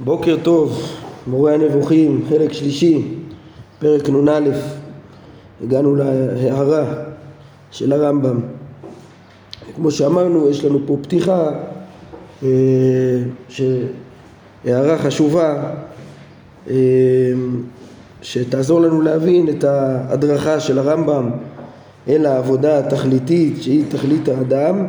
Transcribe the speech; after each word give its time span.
בוקר 0.00 0.36
טוב, 0.42 0.82
מורה 1.26 1.54
הנבוכים, 1.54 2.24
חלק 2.28 2.52
שלישי, 2.52 3.02
פרק 3.78 4.08
נ"א, 4.08 4.40
הגענו 5.64 5.94
להערה 5.96 6.84
של 7.70 7.92
הרמב"ם. 7.92 8.40
כמו 9.76 9.90
שאמרנו, 9.90 10.50
יש 10.50 10.64
לנו 10.64 10.78
פה 10.86 10.96
פתיחה, 11.02 11.50
אה, 12.42 12.48
הערה 14.64 14.98
חשובה, 14.98 15.72
אה, 16.70 16.74
שתעזור 18.22 18.80
לנו 18.80 19.02
להבין 19.02 19.48
את 19.48 19.64
ההדרכה 19.64 20.60
של 20.60 20.78
הרמב"ם 20.78 21.30
אל 22.08 22.26
העבודה 22.26 22.78
התכליתית 22.78 23.62
שהיא 23.62 23.84
תכלית 23.88 24.28
האדם 24.28 24.86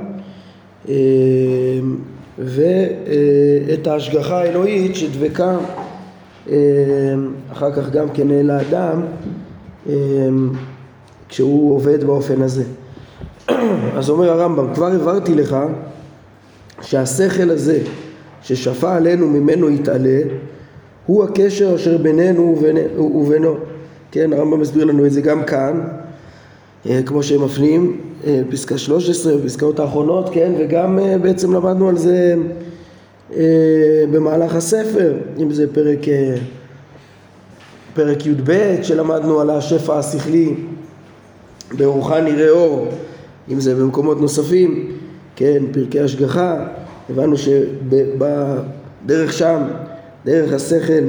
אה, 0.90 0.96
ואת 2.40 3.88
ההשגחה 3.88 4.42
האלוהית 4.42 4.96
שדבקה 4.96 5.58
אה, 6.50 6.56
אחר 7.52 7.72
כך 7.72 7.90
גם 7.90 8.10
כן 8.10 8.32
אל 8.32 8.50
האדם 8.50 9.02
אה, 9.90 9.94
כשהוא 11.30 11.76
עובד 11.76 12.04
באופן 12.04 12.42
הזה. 12.42 12.64
אז 13.98 14.10
אומר 14.10 14.32
הרמב"ם, 14.32 14.74
כבר 14.74 14.88
הבהרתי 14.88 15.36
לך 15.36 15.58
שהשכל 16.82 17.50
הזה 17.50 17.80
ששפע 18.42 18.96
עלינו 18.96 19.28
ממנו 19.28 19.70
יתעלה 19.70 20.20
הוא 21.06 21.24
הקשר 21.24 21.76
אשר 21.76 21.98
בינינו 21.98 22.62
ובינו. 22.98 23.56
כן, 24.12 24.34
הרמב"ם 24.34 24.60
מסביר 24.60 24.86
לנו 24.86 25.06
את 25.06 25.12
זה 25.12 25.22
גם 25.22 25.44
כאן, 25.44 25.82
אה, 26.90 27.02
כמו 27.06 27.24
שהם 27.24 27.44
מפנים, 27.44 27.98
פסקה 28.50 28.78
13, 28.78 29.38
בפסקאות 29.38 29.80
האחרונות, 29.80 30.30
כן, 30.34 30.52
וגם 30.60 31.00
אה, 31.00 31.18
בעצם 31.18 31.54
למדנו 31.54 31.90
על 31.90 31.98
זה 31.98 32.36
במהלך 34.12 34.56
הספר, 34.56 35.14
אם 35.42 35.52
זה 35.52 35.74
פרק, 35.74 36.00
פרק 37.94 38.26
י"ב, 38.26 38.78
שלמדנו 38.82 39.40
על 39.40 39.50
השפע 39.50 40.00
השכלי, 40.00 40.56
באורך 41.78 42.12
נראה 42.12 42.50
אור, 42.50 42.88
אם 43.52 43.60
זה 43.60 43.76
במקומות 43.76 44.22
נוספים, 44.22 44.92
כן, 45.36 45.64
פרקי 45.72 46.00
השגחה, 46.00 46.66
הבנו 47.10 47.36
שבדרך 47.38 49.34
שם, 49.34 49.62
דרך 50.26 50.54
השכל, 50.54 51.04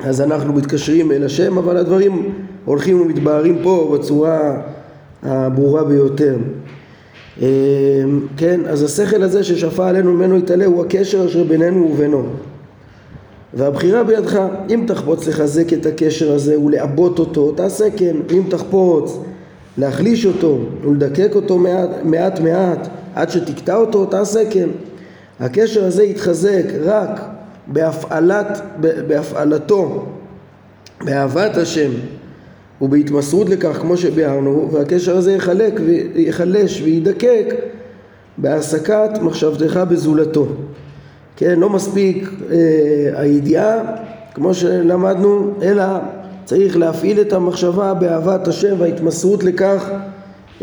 אז 0.00 0.20
אנחנו 0.20 0.52
מתקשרים 0.52 1.12
אל 1.12 1.24
השם, 1.24 1.58
אבל 1.58 1.76
הדברים 1.76 2.34
הולכים 2.64 3.00
ומתבהרים 3.00 3.58
פה 3.62 3.96
בצורה 3.98 4.60
הברורה 5.22 5.84
ביותר. 5.84 6.36
אמ, 7.40 7.46
כן, 8.36 8.60
אז 8.66 8.82
השכל 8.82 9.22
הזה 9.22 9.44
ששפע 9.44 9.88
עלינו 9.88 10.12
ממנו 10.12 10.38
יתעלה 10.38 10.64
הוא 10.64 10.84
הקשר 10.84 11.26
אשר 11.26 11.44
בינינו 11.44 11.90
ובינו. 11.92 12.26
והבחירה 13.54 14.04
בידך, 14.04 14.40
אם 14.70 14.84
תחפוץ 14.86 15.26
לחזק 15.26 15.72
את 15.72 15.86
הקשר 15.86 16.32
הזה 16.32 16.60
ולעבות 16.60 17.18
אותו, 17.18 17.52
תעשה 17.52 17.84
כן. 17.96 18.16
אם 18.30 18.42
תחפוץ 18.48 19.18
להחליש 19.78 20.26
אותו 20.26 20.58
ולדקק 20.84 21.30
אותו 21.34 21.58
מעט 21.58 21.90
מעט, 22.04 22.40
מעט 22.40 22.88
עד 23.14 23.30
שתקטע 23.30 23.76
אותו, 23.76 24.06
תעשה 24.06 24.40
כן. 24.50 24.68
הקשר 25.40 25.84
הזה 25.84 26.04
יתחזק 26.04 26.64
רק 26.84 27.20
בהפעלת, 27.66 28.60
בהפעלתו, 29.06 30.06
באהבת 31.04 31.56
השם 31.56 31.90
ובהתמסרות 32.80 33.48
לכך 33.48 33.78
כמו 33.80 33.96
שביארנו 33.96 34.68
והקשר 34.72 35.16
הזה 35.16 35.32
יחלק 35.32 35.80
ויחלש 35.84 36.82
וידקק 36.82 37.54
בהעסקת 38.38 39.10
מחשבתך 39.22 39.80
בזולתו. 39.88 40.46
כן 41.36 41.60
לא 41.60 41.70
מספיק 41.70 42.30
אה, 42.50 42.56
הידיעה 43.20 43.78
כמו 44.34 44.54
שלמדנו 44.54 45.54
אלא 45.62 45.84
צריך 46.44 46.76
להפעיל 46.76 47.20
את 47.20 47.32
המחשבה 47.32 47.94
באהבת 47.94 48.48
השם 48.48 48.74
וההתמסרות 48.78 49.44
לכך 49.44 49.90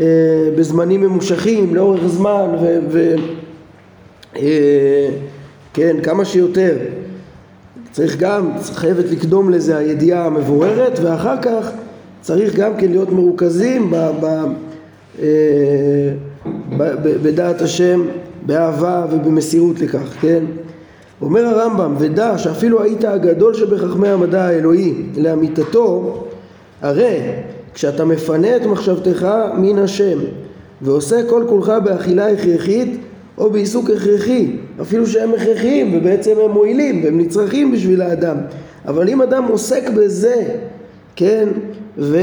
אה, 0.00 0.04
בזמנים 0.58 1.00
ממושכים 1.00 1.74
לאורך 1.74 2.06
זמן 2.06 2.46
ו, 2.62 2.78
ו 2.90 3.14
אה, 4.36 5.08
כן 5.74 5.96
כמה 6.02 6.24
שיותר. 6.24 6.76
צריך 7.92 8.16
גם, 8.16 8.50
חייבת 8.74 9.10
לקדום 9.10 9.50
לזה 9.50 9.76
הידיעה 9.76 10.26
המבוררת 10.26 10.98
ואחר 11.02 11.42
כך 11.42 11.70
צריך 12.28 12.54
גם 12.54 12.76
כן 12.78 12.90
להיות 12.90 13.12
מרוכזים 13.12 13.90
ב, 13.90 13.96
ב, 14.20 14.24
אה, 15.22 15.26
ב, 16.76 16.82
ב, 16.82 17.22
בדעת 17.22 17.62
השם, 17.62 18.02
באהבה 18.46 19.06
ובמסירות 19.10 19.80
לכך, 19.80 20.14
כן? 20.20 20.44
אומר 21.22 21.46
הרמב"ם, 21.46 21.94
ודע 21.98 22.38
שאפילו 22.38 22.82
היית 22.82 23.04
הגדול 23.04 23.54
שבחכמי 23.54 24.08
המדע 24.08 24.44
האלוהי 24.44 24.94
לאמיתתו, 25.16 26.24
הרי 26.82 27.20
כשאתה 27.74 28.04
מפנה 28.04 28.56
את 28.56 28.66
מחשבתך 28.66 29.28
מן 29.58 29.78
השם 29.78 30.18
ועושה 30.82 31.16
כל 31.28 31.44
כולך 31.48 31.72
באכילה 31.84 32.30
הכרחית 32.30 33.00
או 33.38 33.50
בעיסוק 33.50 33.90
הכרחי, 33.90 34.56
אפילו 34.80 35.06
שהם 35.06 35.30
הכרחיים 35.34 35.94
ובעצם 35.94 36.34
הם 36.44 36.50
מועילים 36.50 37.04
והם 37.04 37.18
נצרכים 37.20 37.72
בשביל 37.72 38.02
האדם, 38.02 38.36
אבל 38.86 39.08
אם 39.08 39.22
אדם 39.22 39.44
עוסק 39.44 39.90
בזה, 39.96 40.42
כן, 41.16 41.48
ו, 41.98 42.18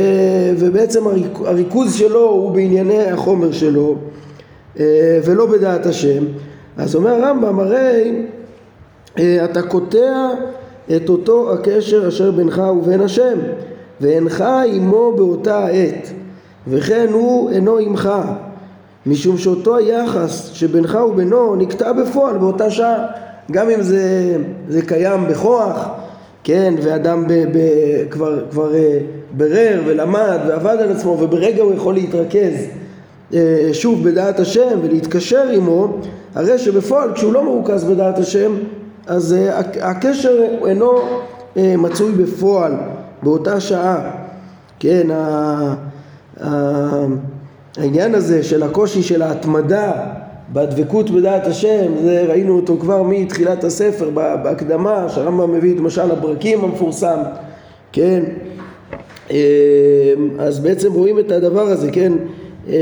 ובעצם 0.58 1.04
הריכוז 1.46 1.96
שלו 1.96 2.30
הוא 2.30 2.52
בענייני 2.52 3.12
החומר 3.12 3.52
שלו 3.52 3.96
אה, 4.80 5.20
ולא 5.26 5.46
בדעת 5.46 5.86
השם. 5.86 6.24
אז 6.78 6.96
אומר 6.96 7.12
הרמב"ם 7.12 7.60
הרי 7.60 8.26
אה, 9.20 9.46
אתה 9.46 9.62
קוטע 9.62 10.30
את 10.96 11.10
אותו 11.10 11.54
הקשר 11.54 12.08
אשר 12.08 12.32
בינך 12.32 12.62
ובין 12.78 13.02
השם 13.02 13.38
ואינך 14.02 14.44
עמו 14.68 15.14
באותה 15.16 15.58
העת 15.58 16.10
וכן 16.68 17.08
הוא 17.12 17.52
אינו 17.52 17.78
עמך 17.78 18.10
משום 19.06 19.38
שאותו 19.38 19.76
היחס 19.76 20.50
שבינך 20.54 20.98
ובינו 21.10 21.56
נקטע 21.56 21.92
בפועל 21.92 22.38
באותה 22.38 22.70
שעה. 22.70 23.06
גם 23.52 23.70
אם 23.70 23.82
זה, 23.82 24.38
זה 24.68 24.82
קיים 24.82 25.28
בכוח 25.28 25.88
כן, 26.44 26.74
ואדם 26.82 27.28
ב, 27.28 27.34
ב, 27.34 27.60
כבר, 28.10 28.40
כבר 28.52 28.72
אה, 29.36 29.48
ברר 29.48 29.82
ולמד 29.86 30.40
ועבד 30.48 30.78
על 30.80 30.92
עצמו 30.92 31.12
וברגע 31.12 31.64
הוא 31.64 31.74
יכול 31.74 31.94
להתרכז 31.94 32.54
אה, 33.34 33.70
שוב 33.74 34.04
בדעת 34.04 34.40
השם 34.40 34.80
ולהתקשר 34.84 35.50
עמו, 35.54 35.98
הרי 36.36 36.60
שבפועל 36.60 37.14
כשהוא 37.14 37.34
לא 37.34 37.44
מרוכז 37.44 37.84
בדעת 37.84 38.20
השם 38.20 38.52
אז 39.08 39.34
אה, 39.34 39.60
הקשר 39.82 40.38
אינו 40.66 41.02
מצוי 41.56 42.12
בפועל 42.12 42.74
באותה 43.24 43.60
שעה, 43.60 44.12
כן, 44.80 45.08
העניין 47.78 48.16
הזה 48.16 48.44
של 48.44 48.64
הקושי 48.64 49.04
של 49.04 49.22
ההתמדה 49.22 49.92
בדבקות 50.54 51.10
בדעת 51.10 51.48
השם, 51.48 51.92
זה 52.04 52.26
ראינו 52.28 52.56
אותו 52.56 52.78
כבר 52.80 53.04
מתחילת 53.04 53.64
הספר 53.64 54.10
בהקדמה, 54.44 55.10
שהרמב"ם 55.10 55.52
מביא 55.52 55.76
את 55.76 55.80
משל 55.80 56.12
הברקים 56.12 56.64
המפורסם, 56.64 57.18
כן? 57.92 58.24
אמ, 59.32 59.38
אז 60.40 60.60
בעצם 60.60 60.94
רואים 60.94 61.20
את 61.20 61.32
הדבר 61.32 61.62
הזה, 61.62 61.92
כן? 61.92 62.14
אמ, 62.68 62.74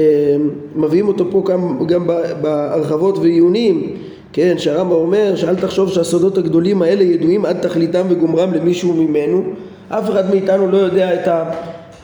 מביאים 0.76 1.08
אותו 1.08 1.26
פה 1.32 1.44
גם, 1.46 1.88
גם 1.88 2.08
בהרחבות 2.42 3.18
ועיונים, 3.18 3.96
כן? 4.34 4.56
שהרמב"ם 4.58 4.92
אומר 4.92 5.36
שאל 5.36 5.56
תחשוב 5.56 5.90
שהסודות 5.90 6.38
הגדולים 6.38 6.82
האלה 6.82 7.04
ידועים 7.04 7.46
עד 7.46 7.62
תכליתם 7.62 8.06
וגומרם 8.10 8.54
למישהו 8.54 8.94
ממנו, 8.94 9.44
אף 9.90 10.10
אחד 10.10 10.30
מאיתנו 10.30 10.72
לא 10.72 10.78
יודע 10.78 11.14
את, 11.14 11.28
ה, 11.28 11.52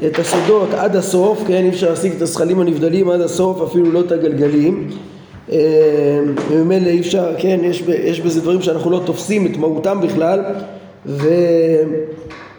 את 0.08 0.20
הסודות 0.20 0.70
עד 0.74 0.96
הסוף, 0.96 1.44
כן? 1.48 1.64
אי 1.64 1.70
אפשר 1.70 1.90
להשיג 1.90 2.14
את 2.18 2.22
הזכלים 2.22 2.60
הנבדלים 2.60 3.10
עד 3.10 3.22
הסוף, 3.22 3.62
אפילו 3.62 3.92
לא 3.92 4.00
את 4.00 4.12
הגלגלים 4.12 4.88
אמ, 5.52 5.56
וממילא 6.52 6.88
אי 6.88 7.00
אפשר, 7.00 7.26
כן, 7.38 7.60
יש, 7.64 7.84
יש 8.04 8.22
בזה 8.22 8.42
דברים 8.42 8.62
שאנחנו 8.62 8.92
לא 8.92 9.02
תופסים 9.06 9.46
את 9.46 9.58
מהותם 9.58 10.00
בכלל 10.02 10.40
ו... 11.06 11.28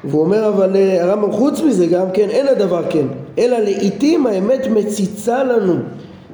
והוא 0.05 0.25
אומר 0.25 0.49
אבל 0.49 0.77
אה, 0.77 1.03
הרמב"ם 1.05 1.33
חוץ 1.33 1.61
מזה 1.61 1.87
גם 1.87 2.07
כן 2.15 2.29
אין 2.31 2.49
הדבר 2.49 2.83
כן 2.91 3.07
אלא 3.39 3.59
לעיתים 3.59 4.27
האמת 4.27 4.67
מציצה 4.67 5.45
לנו 5.45 5.75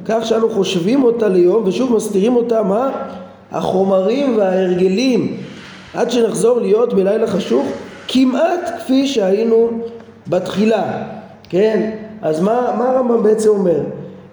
כך 0.05 0.27
שאנו 0.27 0.51
חושבים 0.51 1.05
אותה 1.05 1.29
ליום 1.29 1.63
ושוב 1.67 1.93
מסתירים 1.93 2.37
אותה 2.37 2.63
מה? 2.63 2.91
החומרים 3.53 4.39
וההרגלים 4.39 5.37
עד 5.95 6.11
שנחזור 6.11 6.61
להיות 6.61 6.95
בלילה 6.95 7.27
חשוך 7.27 7.67
כמעט 8.09 8.71
כפי 8.79 9.07
שהיינו 9.07 9.69
בתחילה 10.29 11.03
כן 11.49 11.91
אז 12.23 12.41
מה, 12.41 12.75
מה 12.79 12.91
הרמב"ם 12.91 13.23
בעצם 13.23 13.49
אומר? 13.49 13.81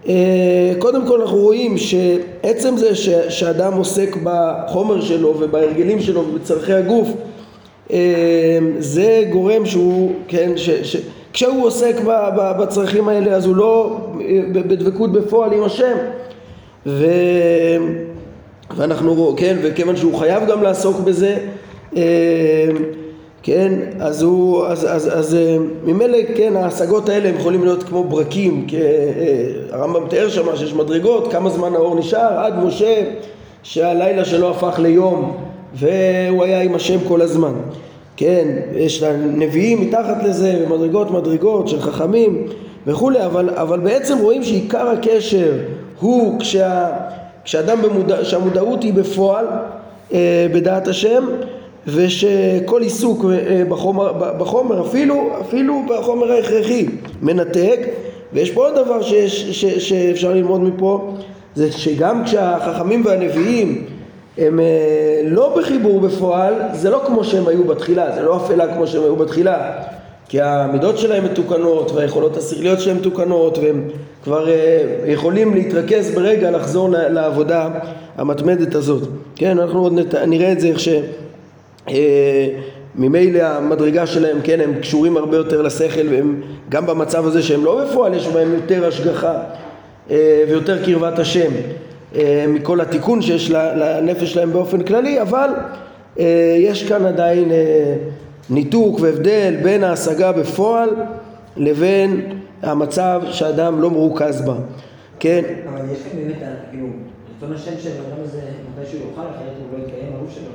אה, 0.08 0.74
קודם 0.80 1.08
כל 1.08 1.22
אנחנו 1.22 1.38
רואים 1.38 1.78
שעצם 1.78 2.78
זה 2.78 2.96
שאדם 3.30 3.74
עוסק 3.74 4.18
בחומר 4.24 5.02
שלו 5.02 5.36
ובהרגלים 5.40 6.02
שלו 6.02 6.22
ובצורכי 6.22 6.74
הגוף 6.74 7.08
זה 8.80 9.24
גורם 9.30 9.66
שהוא, 9.66 10.12
כן, 10.28 10.52
ש, 10.56 10.70
ש, 10.70 10.96
כשהוא 11.34 11.66
עוסק 11.66 11.96
בצרכים 12.60 13.08
האלה 13.08 13.32
אז 13.32 13.46
הוא 13.46 13.56
לא 13.56 13.98
אה, 14.22 14.42
בדבקות 14.54 15.12
בפועל 15.12 15.54
עם 15.54 15.64
השם. 15.64 15.98
ו, 16.86 17.06
ואנחנו, 18.78 19.34
כן, 19.38 19.58
וכיוון 19.64 19.96
שהוא 19.96 20.20
חייב 20.20 20.44
גם 20.48 20.64
לעסוק 20.64 21.00
בזה, 21.00 21.38
כן, 23.44 23.74
אז 24.00 24.22
הוא, 24.22 24.66
אז, 24.66 24.88
אז, 24.90 25.20
אז 25.20 25.38
ממילא, 25.86 26.18
כן, 26.36 26.56
ההשגות 26.56 27.10
האלה 27.10 27.30
הם 27.30 27.36
יכולים 27.36 27.64
להיות 27.64 27.84
כמו 27.84 28.04
ברקים, 28.04 28.66
כי 28.68 28.78
הרמב"ם 29.72 30.08
תיאר 30.10 30.30
שם 30.30 30.56
שיש 30.56 30.74
מדרגות, 30.74 31.32
כמה 31.32 31.50
זמן 31.50 31.74
האור 31.76 31.96
נשאר, 31.96 32.40
עד 32.40 32.64
משה 32.64 33.04
שהלילה 33.64 34.26
שלו 34.26 34.50
הפך 34.50 34.80
ליום 34.80 35.38
והוא 35.74 36.44
היה 36.44 36.62
עם 36.62 36.76
השם 36.76 37.00
כל 37.08 37.22
הזמן. 37.22 37.54
כן, 38.18 38.48
יש 38.76 39.04
נביאים 39.36 39.82
מתחת 39.82 40.24
לזה, 40.24 40.66
מדרגות 40.70 41.12
מדרגות 41.12 41.68
של 41.68 41.82
חכמים 41.82 42.48
וכולי, 42.88 43.26
אבל, 43.26 43.50
אבל 43.50 43.80
בעצם 43.80 44.18
רואים 44.18 44.44
שעיקר 44.44 44.88
הקשר 44.88 45.52
הוא 46.00 46.40
כשה, 46.40 46.88
כשאדם 47.46 47.82
במודע, 47.82 48.26
שהמודעות 48.26 48.84
היא 48.84 48.94
בפועל 48.94 49.46
אה, 50.14 50.48
בדעת 50.54 50.88
השם 50.88 51.26
ושכל 51.88 52.82
עיסוק 52.82 53.26
אה, 53.26 53.64
בחומר, 53.70 54.14
בחומר 54.38 54.82
אפילו, 54.82 55.30
אפילו 55.42 55.82
בחומר 55.90 56.32
ההכרחי 56.32 56.86
מנתק 57.22 57.80
ויש 58.34 58.52
פה 58.52 58.66
עוד 58.66 58.76
דבר 58.76 59.02
שיש, 59.02 59.44
ש, 59.52 59.66
שאפשר 59.66 60.34
ללמוד 60.34 60.62
מפה 60.62 61.14
זה 61.56 61.72
שגם 61.72 62.24
כשהחכמים 62.24 63.06
והנביאים 63.06 63.86
הם 64.38 64.60
אה, 64.60 65.22
לא 65.24 65.56
בחיבור 65.58 66.00
בפועל, 66.00 66.54
זה 66.74 66.90
לא 66.90 67.02
כמו 67.08 67.24
שהם 67.24 67.48
היו 67.48 67.64
בתחילה, 67.64 68.16
זה 68.16 68.22
לא 68.22 68.38
אפלה 68.38 68.74
כמו 68.76 68.88
שהם 68.88 69.04
היו 69.04 69.16
בתחילה 69.16 69.72
כי 70.30 70.42
המידות 70.42 70.98
שלהם 70.98 71.26
מתוקנות 71.26 71.92
והיכולות 71.92 72.38
השכליות 72.38 72.82
שלהם 72.82 72.98
מתוקנות 72.98 73.58
והם 73.58 73.88
כבר 74.24 74.50
אה, 74.50 74.84
יכולים 75.06 75.54
להתרכז 75.54 76.12
ברגע 76.16 76.52
לחזור 76.52 76.90
לעבודה 76.90 77.70
המתמדת 78.18 78.76
הזאת. 78.76 79.04
כן, 79.36 79.60
אנחנו 79.60 79.84
עוד. 79.84 80.00
נראה 80.28 80.52
את 80.52 80.60
זה 80.60 80.68
איך 80.68 80.80
שממילא 82.96 83.40
אה, 83.40 83.58
המדרגה 83.58 84.08
שלהם, 84.08 84.38
כן, 84.44 84.60
הם 84.62 84.74
קשורים 84.80 85.18
הרבה 85.18 85.38
יותר 85.38 85.62
לשכל 85.62 86.08
והם 86.10 86.42
גם 86.70 86.86
במצב 86.86 87.28
הזה 87.28 87.44
שהם 87.44 87.66
לא 87.66 87.84
בפועל, 87.84 88.14
יש 88.14 88.28
בהם 88.28 88.54
יותר 88.54 88.88
השגחה 88.88 89.34
ויותר 90.48 90.86
קרבת 90.86 91.20
השם. 91.20 91.52
אה, 92.16 92.46
מכל 92.48 92.82
התיקון 92.82 93.22
שיש 93.22 93.52
לנפש 93.52 94.34
שלהם 94.34 94.54
באופן 94.54 94.84
כללי, 94.84 95.22
אבל 95.22 95.50
אה, 96.20 96.56
יש 96.60 96.84
כאן 96.84 97.06
עדיין 97.06 97.52
אה, 97.52 97.96
ניתוק 98.50 99.00
והבדל 99.00 99.56
בין 99.64 99.84
ההשגה 99.84 100.32
בפועל 100.32 100.90
לבין 101.58 102.40
המצב 102.62 103.22
שאדם 103.32 103.82
לא 103.82 103.90
מרוכז 103.90 104.42
בה, 104.42 104.56
כן? 105.20 105.42
אבל 105.70 105.82
יש 105.92 106.00
כאן 106.04 106.20
באמת, 106.20 106.36
כאילו, 106.70 106.88
רצון 107.38 107.54
השם 107.56 107.72
של 107.80 107.90
האדם 107.90 108.24
הזה, 108.24 108.42
מתי 108.78 108.90
שהוא 108.92 109.02
יאכל, 109.02 109.22
אחרת 109.22 109.54
הוא 109.60 109.80
לא 109.80 109.84
יתקיים 109.84 110.12
הגוף 110.16 110.32
שלו. 110.32 110.50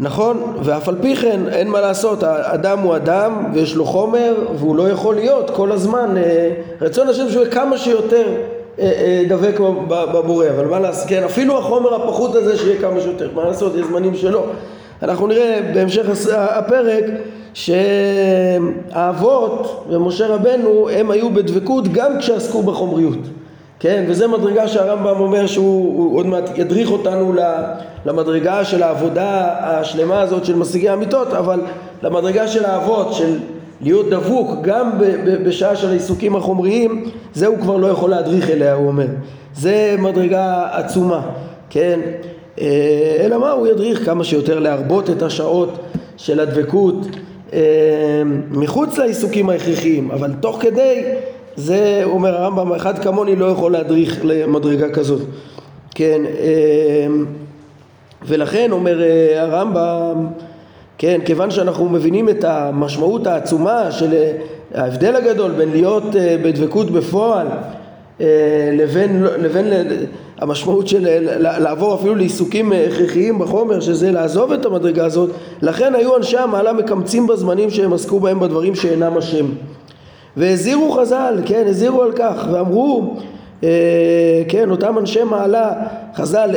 נכון, 0.00 0.56
ואף 0.62 0.88
על 0.88 0.96
פי 1.02 1.16
כן 1.16 1.40
אין 1.48 1.68
מה 1.68 1.80
לעשות, 1.80 2.22
האדם 2.22 2.78
הוא 2.78 2.96
אדם 2.96 3.44
ויש 3.54 3.74
לו 3.74 3.84
חומר 3.84 4.34
והוא 4.58 4.76
לא 4.76 4.88
יכול 4.88 5.14
להיות 5.14 5.50
כל 5.50 5.72
הזמן, 5.72 6.14
רצון 6.80 7.08
השם 7.08 7.30
שהוא 7.30 7.42
יהיה 7.42 7.52
כמה 7.52 7.78
שיותר 7.78 8.26
דבק 9.28 9.60
בבורא, 9.88 10.46
אבל 10.56 10.66
מה 10.66 10.80
לעשות, 10.80 11.08
כן, 11.08 11.22
אפילו 11.24 11.58
החומר 11.58 11.94
הפחות 11.94 12.34
הזה 12.34 12.58
שיהיה 12.58 12.80
כמה 12.80 13.00
שיותר, 13.00 13.30
מה 13.34 13.44
לעשות, 13.44 13.74
יש 13.74 13.86
זמנים 13.86 14.14
שלא. 14.14 14.44
אנחנו 15.02 15.26
נראה 15.26 15.60
בהמשך 15.74 16.06
הפרק 16.32 17.04
שהאבות 18.94 19.84
ומשה 19.90 20.26
רבנו 20.26 20.88
הם 20.88 21.10
היו 21.10 21.30
בדבקות 21.30 21.88
גם 21.92 22.18
כשעסקו 22.18 22.62
בחומריות, 22.62 23.18
כן, 23.80 24.04
וזה 24.08 24.26
מדרגה 24.26 24.68
שהרמב"ם 24.68 25.20
אומר 25.20 25.46
שהוא 25.46 26.16
עוד 26.16 26.26
מעט 26.26 26.58
ידריך 26.58 26.90
אותנו 26.92 27.34
למדרגה 28.04 28.64
של 28.64 28.82
העבודה 28.82 29.48
השלמה 29.60 30.20
הזאת 30.20 30.44
של 30.44 30.56
משיגי 30.56 30.88
האמיתות, 30.88 31.28
אבל 31.28 31.60
למדרגה 32.02 32.48
של 32.48 32.64
האבות, 32.64 33.12
של 33.12 33.38
להיות 33.80 34.10
דבוק 34.10 34.50
גם 34.62 34.90
בשעה 35.44 35.76
של 35.76 35.88
העיסוקים 35.88 36.36
החומריים, 36.36 37.04
זה 37.34 37.46
הוא 37.46 37.58
כבר 37.58 37.76
לא 37.76 37.86
יכול 37.86 38.10
להדריך 38.10 38.50
אליה, 38.50 38.74
הוא 38.74 38.86
אומר. 38.86 39.06
זה 39.54 39.96
מדרגה 39.98 40.68
עצומה, 40.72 41.20
כן? 41.70 42.00
אה, 42.60 43.16
אלא 43.20 43.38
מה, 43.38 43.50
הוא 43.50 43.66
ידריך 43.66 44.04
כמה 44.04 44.24
שיותר 44.24 44.58
להרבות 44.58 45.10
את 45.10 45.22
השעות 45.22 45.78
של 46.16 46.40
הדבקות 46.40 47.06
אה, 47.52 48.22
מחוץ 48.50 48.98
לעיסוקים 48.98 49.50
ההכרחיים, 49.50 50.10
אבל 50.10 50.32
תוך 50.40 50.58
כדי, 50.60 51.04
זה 51.56 52.00
אומר 52.04 52.36
הרמב"ם, 52.36 52.72
אחד 52.72 52.98
כמוני 52.98 53.36
לא 53.36 53.46
יכול 53.46 53.72
להדריך 53.72 54.20
למדרגה 54.24 54.88
כזאת, 54.88 55.20
כן? 55.94 56.22
אה, 56.26 57.06
ולכן 58.22 58.72
אומר 58.72 59.02
הרמב"ם 59.36 60.26
כן, 61.02 61.20
כיוון 61.24 61.50
שאנחנו 61.50 61.88
מבינים 61.88 62.28
את 62.28 62.44
המשמעות 62.44 63.26
העצומה 63.26 63.92
של 63.92 64.12
אה, 64.14 64.32
ההבדל 64.74 65.16
הגדול 65.16 65.50
בין 65.50 65.70
להיות 65.70 66.16
אה, 66.16 66.36
בדבקות 66.44 66.90
בפועל 66.90 67.46
אה, 68.20 68.26
לבין, 68.72 69.22
לבין 69.22 69.66
המשמעות 70.38 70.88
של 70.88 71.28
לעבור 71.38 71.94
אפילו 71.94 72.14
לעיסוקים 72.14 72.72
הכרחיים 72.72 73.38
בחומר 73.38 73.80
שזה 73.80 74.12
לעזוב 74.12 74.52
את 74.52 74.66
המדרגה 74.66 75.04
הזאת 75.04 75.30
לכן 75.62 75.94
היו 75.94 76.16
אנשי 76.16 76.38
המעלה 76.38 76.72
מקמצים 76.72 77.26
בזמנים 77.26 77.70
שהם 77.70 77.92
עסקו 77.92 78.20
בהם 78.20 78.40
בדברים 78.40 78.74
שאינם 78.74 79.16
השם 79.16 79.46
והזהירו 80.36 80.92
חז"ל, 80.92 81.34
כן, 81.46 81.64
הזהירו 81.66 82.02
על 82.02 82.12
כך 82.12 82.46
ואמרו 82.52 83.16
כן, 84.48 84.70
אותם 84.70 84.98
אנשי 84.98 85.22
מעלה, 85.22 85.72
חז"ל 86.14 86.50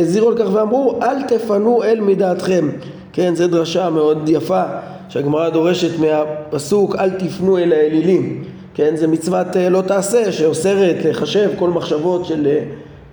הזהירו 0.00 0.28
על 0.28 0.36
כך 0.36 0.46
ואמרו 0.52 0.98
אל 1.02 1.22
תפנו 1.22 1.82
אל 1.82 2.00
מדעתכם 2.00 2.68
כן, 3.16 3.34
זו 3.34 3.48
דרשה 3.48 3.90
מאוד 3.90 4.28
יפה 4.28 4.62
שהגמרא 5.08 5.48
דורשת 5.48 5.98
מהפסוק 5.98 6.96
אל 6.96 7.10
תפנו 7.10 7.58
אל 7.58 7.72
האלילים 7.72 8.44
כן, 8.74 8.96
זה 8.96 9.06
מצוות 9.06 9.56
אה, 9.56 9.68
לא 9.68 9.82
תעשה 9.82 10.32
שאוסרת 10.32 10.96
לחשב 11.04 11.50
כל 11.58 11.70
מחשבות 11.70 12.24
של 12.24 12.46
אה, 12.46 12.58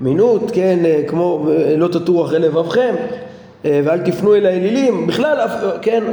מינות, 0.02 0.52
כן, 0.54 0.80
אה, 0.86 1.02
כמו 1.08 1.48
לא 1.78 1.88
תטור 1.88 2.26
אחרי 2.26 2.40
לבבכם 2.40 2.96
ואל 3.64 4.02
תפנו 4.02 4.36
אל 4.36 4.46
האלילים, 4.46 5.08
בכלל, 5.08 5.38
כן, 5.82 6.04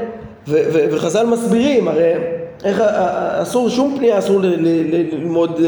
וחז"ל 0.49 1.27
מסבירים, 1.27 1.89
הרי 1.89 2.13
איך 2.65 2.83
אסור 3.43 3.69
שום 3.69 3.95
פנייה, 3.99 4.19
אסור 4.19 4.41
ללמוד 4.41 5.61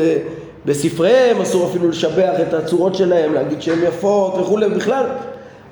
בספריהם, 0.66 1.40
אסור 1.40 1.66
אפילו 1.70 1.88
לשבח 1.88 2.32
את 2.48 2.54
הצורות 2.54 2.94
שלהם, 2.94 3.34
להגיד 3.34 3.62
שהן 3.62 3.78
יפות 3.88 4.34
וכולי, 4.34 4.68
בכלל 4.68 5.04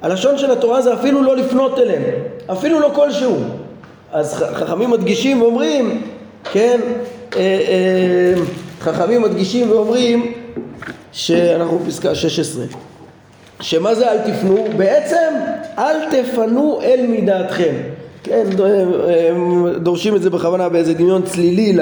הלשון 0.03 0.39
של 0.39 0.51
התורה 0.51 0.83
זה 0.83 0.95
אפילו 0.95 1.23
לא 1.23 1.37
לפנות 1.37 1.79
אליהם, 1.79 2.03
אפילו 2.47 2.81
לא 2.81 2.91
כלשהו. 2.95 3.37
אז 4.13 4.35
חכמים 4.35 4.91
מדגישים 4.91 5.43
ואומרים, 5.43 6.03
כן, 6.53 6.81
אה, 7.37 7.41
אה, 7.41 8.43
חכמים 8.81 9.23
מדגישים 9.23 9.71
ואומרים 9.71 10.33
שאנחנו 11.13 11.79
בפסקה 11.79 12.15
16 12.15 12.65
שמה 13.61 13.95
זה 13.95 14.11
אל 14.13 14.19
תפנו? 14.19 14.65
בעצם 14.77 15.35
אל 15.79 16.11
תפנו 16.11 16.81
אל 16.83 17.07
מדעתכם 17.09 17.75
כן, 18.23 18.45
דורשים 19.77 20.17
את 20.17 20.23
זה 20.23 20.31
בכוונה 20.31 20.69
באיזה 20.69 20.95
דמיון 20.95 21.23
צלילי 21.23 21.77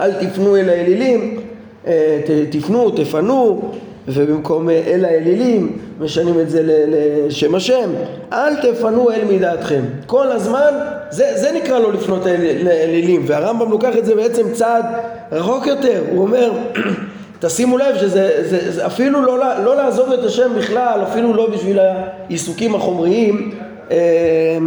אל 0.00 0.12
תפנו 0.12 0.56
אל 0.56 0.68
האלילים 0.68 1.40
אה, 1.86 2.20
תפנו, 2.50 2.90
תפנו 2.90 3.70
ובמקום 4.08 4.70
אל 4.70 5.04
האלילים 5.04 5.78
משנים 6.00 6.40
את 6.40 6.50
זה 6.50 6.62
לשם 6.64 7.54
השם. 7.54 7.90
אל 8.32 8.56
תפנו 8.56 9.10
אל 9.10 9.24
מדעתכם 9.24 9.82
כל 10.06 10.26
הזמן 10.32 10.72
זה, 11.10 11.24
זה 11.34 11.52
נקרא 11.52 11.78
לא 11.78 11.92
לפנות 11.92 12.22
לאלילים. 12.64 13.22
והרמב"ם 13.26 13.70
לוקח 13.70 13.96
את 13.98 14.04
זה 14.06 14.14
בעצם 14.14 14.52
צעד 14.52 14.84
רחוק 15.32 15.66
יותר. 15.66 16.02
הוא 16.10 16.22
אומר 16.22 16.52
תשימו 17.40 17.78
לב 17.78 17.98
שזה 18.00 18.42
זה, 18.48 18.72
זה 18.72 18.86
אפילו 18.86 19.22
לא, 19.22 19.38
לא 19.64 19.76
לעזוב 19.76 20.12
את 20.12 20.24
השם 20.24 20.50
בכלל 20.58 21.00
אפילו 21.02 21.34
לא 21.34 21.50
בשביל 21.50 21.78
העיסוקים 21.78 22.74
החומריים 22.74 23.54
אה, 23.90 24.58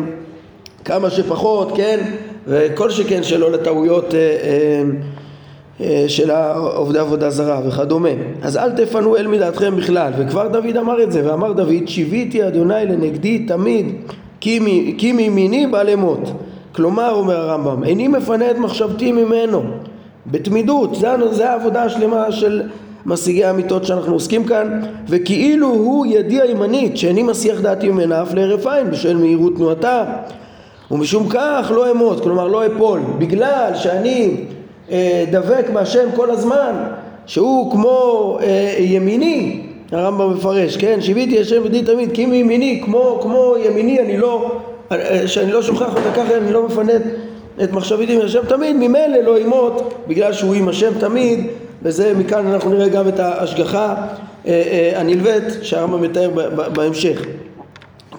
כמה 0.86 1.10
שפחות 1.10 1.72
כן? 1.76 2.00
וכל 2.48 2.90
שכן 2.90 3.24
שלא 3.24 3.52
לטעויות 3.52 4.14
אה, 4.14 4.20
אה, 4.20 4.36
אה, 4.44 4.82
של 6.08 6.32
עובדי 6.76 7.00
עבודה 7.00 7.30
זרה 7.30 7.62
וכדומה. 7.68 8.10
אז 8.42 8.58
אל 8.58 8.72
תפנו 8.72 9.18
אל 9.18 9.28
מדעתכם 9.28 9.76
בכלל. 9.76 10.12
וכבר 10.18 10.48
דוד 10.48 10.78
אמר 10.78 11.04
את 11.04 11.12
זה 11.12 11.30
ואמר 11.30 11.52
דוד 11.52 11.88
שיוויתי 11.88 12.48
אדוני 12.48 12.86
לנגדי 12.86 13.40
תמיד 13.40 13.86
כי 14.40 15.12
מימיני 15.14 15.68
בא 15.68 15.84
למות. 15.84 16.32
כלומר 16.72 17.12
אומר 17.12 17.36
הרמב"ם 17.36 17.84
איני 17.84 18.08
מפנה 18.08 18.52
את 18.52 18.58
מחשבתי 18.58 19.12
ממנו. 19.12 19.62
בתמידות 20.28 20.96
זה, 20.96 21.08
זה 21.32 21.50
העבודה 21.50 21.84
השלמה 21.84 22.32
של 22.32 22.62
משיגי 23.06 23.44
האמיתות 23.44 23.86
שאנחנו 23.86 24.14
עוסקים 24.14 24.44
כאן 24.44 24.82
וכאילו 25.08 25.68
הוא 25.68 26.06
ידי 26.06 26.42
הימנית 26.42 26.98
שאיני 26.98 27.24
מסיח 27.24 27.62
דעתי 27.62 27.90
ממנה 27.90 28.22
אף 28.22 28.34
להרף 28.34 28.68
עין 28.68 28.92
בשל 28.92 29.18
מהירות 29.18 29.56
תנועתה 29.56 30.04
ומשום 30.92 31.30
כך 31.30 31.72
לא 31.76 31.92
אמות 31.92 32.24
כלומר 32.24 32.48
לא 32.48 32.66
אפול 32.66 33.00
בגלל 33.18 33.72
שאני 33.76 34.32
אה, 34.50 34.59
דבק 35.32 35.70
בהשם 35.74 36.08
כל 36.16 36.32
הזמן, 36.32 36.74
שהוא 37.26 37.72
כמו 37.72 38.38
אה, 38.42 38.76
ימיני, 38.80 39.62
הרמב"ם 39.92 40.34
מפרש, 40.34 40.78
כן? 40.78 41.02
שיוויתי 41.02 41.40
השם 41.40 41.64
בדי 41.64 41.84
תמיד, 41.84 42.12
כי 42.14 42.26
אם 42.26 42.30
מימיני, 42.30 42.82
כמו, 42.86 43.20
כמו 43.22 43.56
ימיני, 43.66 44.00
אני 44.00 44.18
לא, 44.18 44.60
שאני 45.26 45.52
לא 45.52 45.62
שוכח 45.62 45.96
אותה 45.96 46.12
ככה, 46.16 46.38
אני 46.38 46.52
לא 46.52 46.66
מפנה 46.66 46.94
את 47.64 47.72
מחשביתי 47.72 48.18
מהשם 48.18 48.46
תמיד, 48.48 48.76
ממילא 48.76 49.18
לא 49.26 49.40
ימות, 49.40 49.94
בגלל 50.08 50.34
שהוא 50.34 50.54
עם 50.54 50.70
השם 50.70 51.00
תמיד, 51.00 51.48
וזה 51.84 52.14
מכאן 52.18 52.48
אנחנו 52.48 52.70
נראה 52.70 52.90
גם 52.90 53.08
את 53.08 53.20
ההשגחה 53.20 53.96
אה, 54.48 54.52
אה, 54.72 55.00
הנלווית 55.00 55.44
שהרמב"ם 55.62 56.02
מתאר 56.02 56.30
בהמשך. 56.74 57.26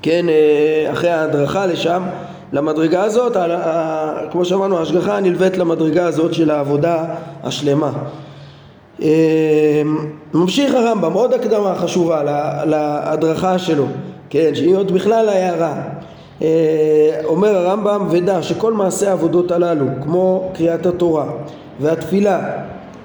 כן, 0.03 0.27
אה, 0.29 0.93
אחרי 0.93 1.11
ההדרכה 1.11 1.67
לשם, 1.67 2.03
למדרגה 2.53 3.03
הזאת, 3.03 3.37
כמו 4.31 4.45
שאמרנו, 4.45 4.79
ההשגחה 4.79 5.17
הנלווית 5.17 5.59
למדרגה 5.59 6.07
הזאת 6.07 6.35
של 6.35 6.51
העבודה 6.51 7.05
השלמה. 7.43 7.93
ממשיך 10.35 10.75
הרמב"ם, 10.75 11.13
עוד 11.13 11.33
הקדמה 11.33 11.75
חשובה 11.75 12.23
להדרכה 12.67 13.59
שלו, 13.59 13.87
כן, 14.31 14.51
שהיא 14.55 14.77
עוד 14.77 14.93
בכלל 14.93 15.29
ההערה. 15.29 15.75
אומר 17.25 17.57
הרמב"ם, 17.57 18.07
ודע 18.11 18.43
שכל 18.43 18.73
מעשי 18.73 19.07
העבודות 19.07 19.51
הללו, 19.51 19.87
כמו 20.03 20.51
קריאת 20.55 20.87
התורה 20.87 21.27
והתפילה 21.81 22.41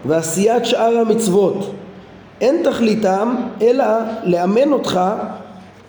ועשיית 0.05 0.65
שאר 0.65 0.97
המצוות, 1.01 1.71
אין 2.41 2.61
תכליתם 2.63 3.35
אלא 3.61 3.85
לאמן 4.23 4.71
אותך 4.71 4.99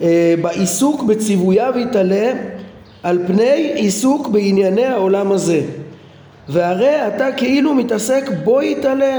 אה, 0.01 0.35
בעיסוק 0.43 1.03
בציוויה 1.03 1.71
ויתעלה 1.75 2.33
על 3.07 3.19
פני 3.27 3.73
עיסוק 3.75 4.29
בענייני 4.29 4.85
העולם 4.85 5.33
הזה 5.33 5.61
והרי 6.49 7.07
אתה 7.07 7.33
כאילו 7.37 7.75
מתעסק 7.75 8.31
בו 8.45 8.63
יתעלה 8.63 9.19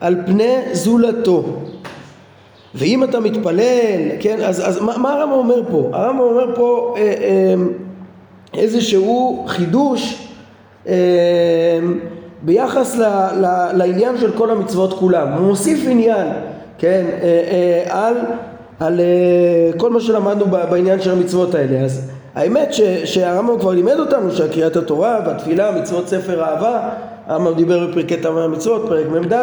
על 0.00 0.16
פני 0.26 0.56
זולתו 0.72 1.44
ואם 2.74 3.04
אתה 3.04 3.20
מתפלל, 3.20 4.00
כן, 4.20 4.40
אז, 4.40 4.68
אז 4.68 4.80
מה, 4.80 4.98
מה 4.98 5.12
הרמב"ם 5.12 5.32
אומר 5.32 5.62
פה? 5.70 5.90
הרמב"ם 5.92 6.20
אומר 6.20 6.56
פה 6.56 6.94
אה, 6.96 7.02
אה, 7.02 7.54
איזשהו 8.54 9.44
חידוש 9.48 10.28
אה, 10.88 10.94
ביחס 12.42 12.96
ל, 12.96 13.02
ל, 13.40 13.46
לעניין 13.72 14.18
של 14.18 14.32
כל 14.32 14.50
המצוות 14.50 14.92
כולם. 14.92 15.28
הוא 15.32 15.46
מוסיף 15.46 15.80
עניין, 15.88 16.26
כן, 16.78 17.04
אה, 17.22 17.26
אה, 17.50 18.06
על, 18.06 18.14
על 18.80 19.00
אה, 19.00 19.78
כל 19.78 19.90
מה 19.90 20.00
שלמדנו 20.00 20.46
בעניין 20.46 21.00
של 21.00 21.10
המצוות 21.10 21.54
האלה. 21.54 21.80
אז 21.80 22.10
האמת 22.34 22.74
שהרמב"ם 23.04 23.58
כבר 23.60 23.70
לימד 23.70 23.98
אותנו 23.98 24.32
שקריאת 24.32 24.76
התורה 24.76 25.20
והתפילה, 25.26 25.70
מצוות 25.70 26.08
ספר 26.08 26.42
אהבה, 26.44 26.88
הרמב"ם 27.26 27.54
דיבר 27.54 27.86
בפרקי 27.86 28.16
תמי 28.16 28.40
המצוות, 28.40 28.82
פרק 28.88 29.06
מ"ד, 29.06 29.34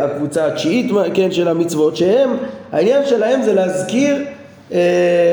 הקבוצה 0.00 0.46
התשיעית 0.46 0.92
כן, 1.14 1.30
של 1.30 1.48
המצוות, 1.48 1.96
שהם, 1.96 2.30
העניין 2.72 3.06
שלהם 3.06 3.42
זה 3.42 3.54
להזכיר 3.54 4.16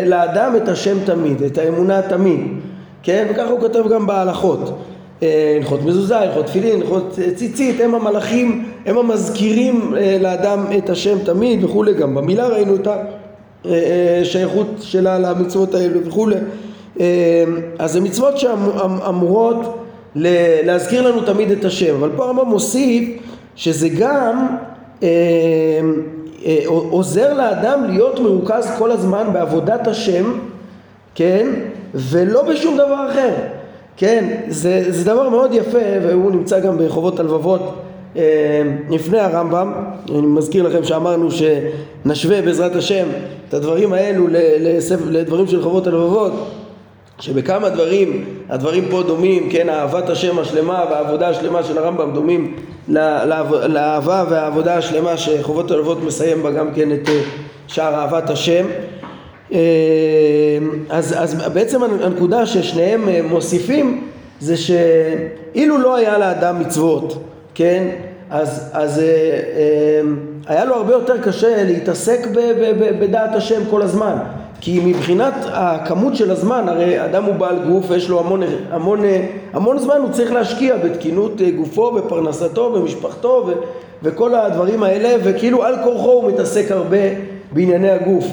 לאדם 0.06 0.54
את 0.58 0.68
השם 0.68 0.98
תמיד, 1.06 1.44
את 1.44 1.58
האמונה 1.58 2.02
תמיד, 2.02 2.40
כן? 3.04 3.28
וככה 3.30 3.50
הוא 3.50 3.60
כותב 3.60 3.84
גם 3.90 4.08
בהלכות. 4.08 4.78
אה, 5.24 5.56
הלכות 5.58 5.84
מזוזה, 5.84 6.18
הלכות 6.18 6.46
תפילין, 6.46 6.82
הלכות 6.82 7.20
ציצית, 7.36 7.82
הם 7.82 7.96
המלאכים, 7.96 8.66
הם 8.86 8.98
המזכירים 8.98 9.94
אה, 9.98 10.18
לאדם 10.22 10.66
את 10.78 10.90
השם 10.90 11.20
תמיד 11.20 11.64
וכולי, 11.64 11.94
גם 11.94 12.16
במילה 12.16 12.48
ראינו 12.48 12.76
את 12.76 12.88
השייכות 14.22 14.68
אה, 14.78 14.82
שלה 14.82 15.20
למצוות 15.20 15.74
האלו 15.74 16.00
וכולי. 16.06 16.36
אז 17.80 17.92
זה 17.92 18.02
מצוות 18.02 18.38
שאמורות 18.38 19.78
להזכיר 20.66 21.02
לנו 21.08 21.22
תמיד 21.22 21.52
את 21.52 21.66
השם, 21.66 21.96
אבל 21.96 22.10
פה 22.16 22.26
הרמב"ם 22.26 22.50
מוסיף 22.50 23.10
שזה 23.56 23.90
גם 23.90 24.48
עוזר 26.68 27.34
לאדם 27.34 27.84
להיות 27.90 28.20
מרוכז 28.20 28.72
כל 28.78 28.92
הזמן 28.92 29.28
בעבודת 29.34 29.88
השם, 29.88 30.34
כן, 31.16 31.48
ולא 31.94 32.44
בשום 32.44 32.78
דבר 32.78 33.08
אחר. 33.12 33.34
כן, 33.98 34.42
זה, 34.48 34.86
זה 34.90 35.04
דבר 35.06 35.30
מאוד 35.30 35.54
יפה 35.54 35.78
והוא 36.04 36.32
נמצא 36.32 36.60
גם 36.60 36.78
בחובות 36.78 37.20
הלבבות 37.20 37.62
אה, 37.62 37.72
לפני 38.90 39.20
הרמב"ם, 39.20 39.74
אני 40.10 40.22
מזכיר 40.22 40.64
לכם 40.64 40.84
שאמרנו 40.84 41.30
שנשווה 41.32 42.42
בעזרת 42.42 42.76
השם 42.76 43.08
את 43.50 43.54
הדברים 43.54 43.94
האלו 43.94 44.28
לדברים 45.10 45.48
של 45.48 45.64
חובות 45.64 45.88
הלבבות 45.88 46.34
שבכמה 47.20 47.70
דברים, 47.70 48.26
הדברים 48.50 48.86
פה 48.90 49.04
דומים, 49.04 49.50
כן, 49.50 49.70
אהבת 49.70 50.10
השם 50.10 50.40
השלמה 50.40 50.86
והעבודה 50.92 51.28
השלמה 51.30 51.64
של 51.64 51.78
הרמב"ם 51.78 52.14
דומים 52.14 52.56
לאהבה 53.68 54.26
והעבודה 54.30 54.78
השלמה 54.78 55.18
שחובות 55.18 55.72
הלבבות 55.72 56.04
מסיים 56.04 56.44
בה 56.44 56.52
גם 56.52 56.74
כן 56.74 56.92
את 56.92 57.10
אה, 57.10 57.22
שער 57.68 57.96
אהבת 57.96 58.30
השם. 58.30 58.66
אה, 59.54 59.60
אז, 60.90 61.16
אז 61.18 61.50
בעצם 61.54 61.84
הנקודה 61.84 62.46
ששניהם 62.46 63.10
אה, 63.10 63.22
מוסיפים 63.30 64.08
זה 64.40 64.58
שאילו 64.58 65.78
לא 65.78 65.96
היה 65.96 66.18
לאדם 66.18 66.60
מצוות, 66.60 67.24
כן, 67.56 67.88
אז, 68.30 68.70
אז 68.74 69.00
אה, 69.00 70.02
היה 70.48 70.66
לו 70.66 70.76
הרבה 70.76 70.94
יותר 70.94 71.22
קשה 71.22 71.64
להתעסק 71.64 72.28
בדעת 73.00 73.36
השם 73.36 73.62
כל 73.70 73.82
הזמן. 73.82 74.16
כי 74.62 74.80
מבחינת 74.86 75.34
הכמות 75.46 76.16
של 76.16 76.32
הזמן, 76.32 76.66
הרי 76.68 77.06
אדם 77.06 77.24
הוא 77.24 77.36
בעל 77.36 77.60
גוף 77.68 77.86
ויש 77.88 78.10
לו 78.10 78.20
המון, 78.20 78.44
המון, 78.72 79.00
המון 79.54 79.80
זמן 79.80 79.96
הוא 80.02 80.10
צריך 80.12 80.32
להשקיע 80.32 80.78
בתקינות 80.78 81.42
גופו 81.58 81.92
ופרנסתו 81.96 82.72
ומשפחתו 82.76 83.44
ו, 83.48 83.52
וכל 84.04 84.36
הדברים 84.36 84.84
האלה 84.84 85.16
וכאילו 85.24 85.64
על 85.64 85.76
כורחו 85.84 86.12
הוא 86.12 86.32
מתעסק 86.32 86.72
הרבה 86.72 86.98
בענייני 87.52 87.90
הגוף 87.90 88.26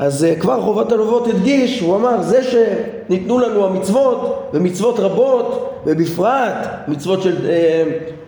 אז 0.00 0.24
אה, 0.24 0.34
כבר 0.36 0.60
חובת 0.60 0.92
הלוות 0.92 1.26
הדגיש, 1.26 1.80
הוא 1.80 1.96
אמר 1.96 2.22
זה 2.22 2.40
שניתנו 2.42 3.38
לנו 3.38 3.66
המצוות 3.66 4.50
ומצוות 4.54 5.00
רבות 5.00 5.74
ובפרט 5.86 6.68
מצוות 6.88 7.22
של 7.22 7.36
אה, 7.48 7.82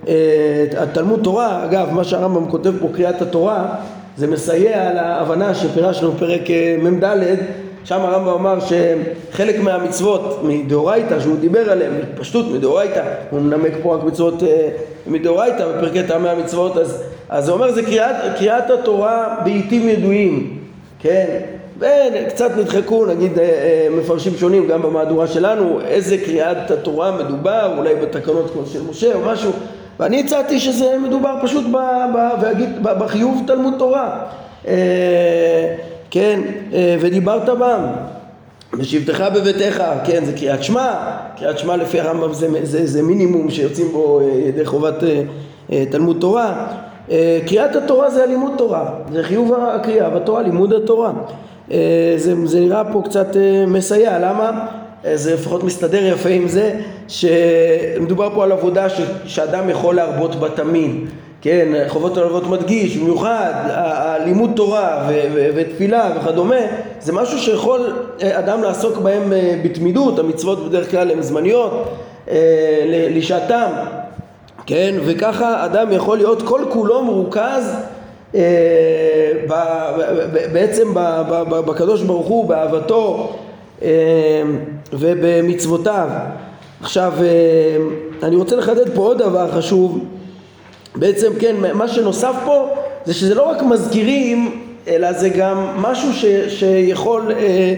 אה, 0.08 0.82
התלמוד 0.82 1.20
תורה, 1.22 1.64
אגב 1.64 1.88
מה 1.92 2.04
שהרמב"ם 2.04 2.50
כותב 2.50 2.72
פה 2.80 2.88
קריאת 2.94 3.22
התורה 3.22 3.74
זה 4.16 4.26
מסייע 4.26 4.94
להבנה 4.94 5.54
שפירשנו 5.54 6.12
פרק 6.18 6.50
אה, 6.50 6.76
מ"ד 6.82 7.04
שם 7.84 8.00
הרמב"ם 8.00 8.28
אמר 8.28 8.58
שחלק 8.60 9.60
מהמצוות 9.60 10.40
מדאורייתא 10.44 11.20
שהוא 11.20 11.38
דיבר 11.38 11.70
עליהן, 11.72 11.92
פשטות 12.16 12.46
מדאורייתא, 12.54 13.02
הוא 13.30 13.40
מנמק 13.40 13.72
פה 13.82 13.96
רק 13.96 14.04
מצוות 14.04 14.42
אה, 14.42 14.68
מדאורייתא 15.06 15.66
בפרקי 15.68 16.02
טעמי 16.02 16.28
המצוות, 16.28 16.76
אז, 16.76 17.02
אז 17.28 17.44
זה 17.44 17.52
אומר 17.52 17.72
זה 17.72 17.82
קריאת, 17.82 18.16
קריאת 18.38 18.70
התורה 18.70 19.34
בעיתים 19.44 19.88
ידועים, 19.88 20.58
כן, 20.98 21.40
וקצת 21.82 22.50
נדחקו 22.56 23.06
נגיד 23.06 23.38
אה, 23.38 23.44
אה, 23.44 23.88
מפרשים 23.90 24.36
שונים 24.36 24.68
גם 24.68 24.82
במהדורה 24.82 25.26
שלנו 25.26 25.80
איזה 25.80 26.18
קריאת 26.18 26.70
התורה 26.70 27.10
מדובר 27.10 27.74
אולי 27.78 27.94
בתקנות 27.94 28.50
כמו 28.52 28.66
של 28.66 28.82
משה 28.90 29.14
או 29.14 29.20
משהו 29.20 29.52
ואני 30.00 30.20
הצעתי 30.20 30.60
שזה 30.60 30.96
מדובר 30.98 31.34
פשוט 31.42 31.64
ב, 31.72 31.76
ב, 32.14 32.42
ואגיד, 32.42 32.82
ב, 32.82 32.98
בחיוב 32.98 33.42
תלמוד 33.46 33.74
תורה. 33.78 34.18
אה, 34.68 35.74
כן 36.10 36.40
ודיברת 37.00 37.48
בם 37.48 37.86
בשבתך 38.78 39.24
בביתך 39.34 39.82
כן 40.04 40.24
זה 40.24 40.32
קריאת 40.32 40.62
שמע 40.64 40.94
קריאת 41.36 41.58
שמע 41.58 41.76
לפי 41.76 42.00
הרמב"ם 42.00 42.32
זה, 42.32 42.48
זה, 42.62 42.86
זה 42.86 43.02
מינימום 43.02 43.50
שיוצאים 43.50 43.88
בו 43.92 44.20
ידי 44.46 44.64
חובת 44.64 44.94
תלמוד 45.90 46.16
תורה. 46.20 46.66
קריאת 47.46 47.76
התורה 47.76 48.10
זה 48.10 48.22
הלימוד 48.22 48.52
תורה, 48.58 48.90
זה 49.12 49.22
חיוב 49.22 49.52
הקריאה 49.54 50.10
בתורה, 50.10 50.42
לימוד 50.42 50.72
התורה. 50.72 51.12
אה, 51.70 52.14
זה, 52.16 52.46
זה 52.46 52.60
נראה 52.60 52.84
פה 52.92 53.02
קצת 53.04 53.36
אה, 53.36 53.66
מסייע, 53.66 54.18
למה? 54.18 54.66
אה, 55.04 55.16
זה 55.16 55.34
לפחות 55.34 55.64
מסתדר 55.64 56.06
יפה 56.06 56.28
עם 56.28 56.48
זה 56.48 56.80
שמדובר 57.08 58.30
פה 58.34 58.44
על 58.44 58.52
עבודה 58.52 58.88
ש, 58.88 59.00
שאדם 59.24 59.70
יכול 59.70 59.94
להרבות 59.94 60.36
בה 60.36 60.48
תמיד. 60.48 60.90
כן, 61.40 61.84
חובות 61.88 62.16
הלוות 62.16 62.46
מדגיש, 62.46 62.96
במיוחד 62.96 63.52
הלימוד 63.70 64.50
תורה 64.56 65.06
ו- 65.08 65.22
ו- 65.34 65.50
ותפילה 65.54 66.10
וכדומה, 66.16 66.56
זה 67.00 67.12
משהו 67.12 67.38
שיכול 67.38 67.92
אדם 68.22 68.62
לעסוק 68.62 68.98
בהם 68.98 69.32
בתמידות, 69.64 70.18
המצוות 70.18 70.68
בדרך 70.68 70.90
כלל 70.90 71.10
הן 71.10 71.22
זמניות, 71.22 71.88
לשעתם, 73.10 73.70
כן, 74.66 74.94
וככה 75.04 75.64
אדם 75.64 75.92
יכול 75.92 76.16
להיות 76.16 76.42
כל 76.42 76.60
כולו 76.68 77.04
מרוכז 77.04 77.74
בעצם 80.52 80.88
בקדוש 81.48 82.02
ברוך 82.02 82.26
הוא, 82.26 82.48
באהבתו 82.48 83.32
אה, 83.82 83.88
ובמצוותיו. 84.92 86.08
עכשיו, 86.80 87.12
אה, 87.20 87.76
אני 88.22 88.36
רוצה 88.36 88.56
לחדד 88.56 88.94
פה 88.94 89.00
עוד 89.02 89.18
דבר 89.18 89.50
חשוב. 89.50 90.04
בעצם, 90.94 91.32
כן, 91.40 91.56
מה 91.74 91.88
שנוסף 91.88 92.34
פה 92.44 92.68
זה 93.04 93.14
שזה 93.14 93.34
לא 93.34 93.42
רק 93.50 93.62
מזכירים, 93.62 94.62
אלא 94.88 95.12
זה 95.12 95.28
גם 95.28 95.66
משהו 95.76 96.12
ש, 96.12 96.24
שיכול 96.48 97.32
אה, 97.32 97.74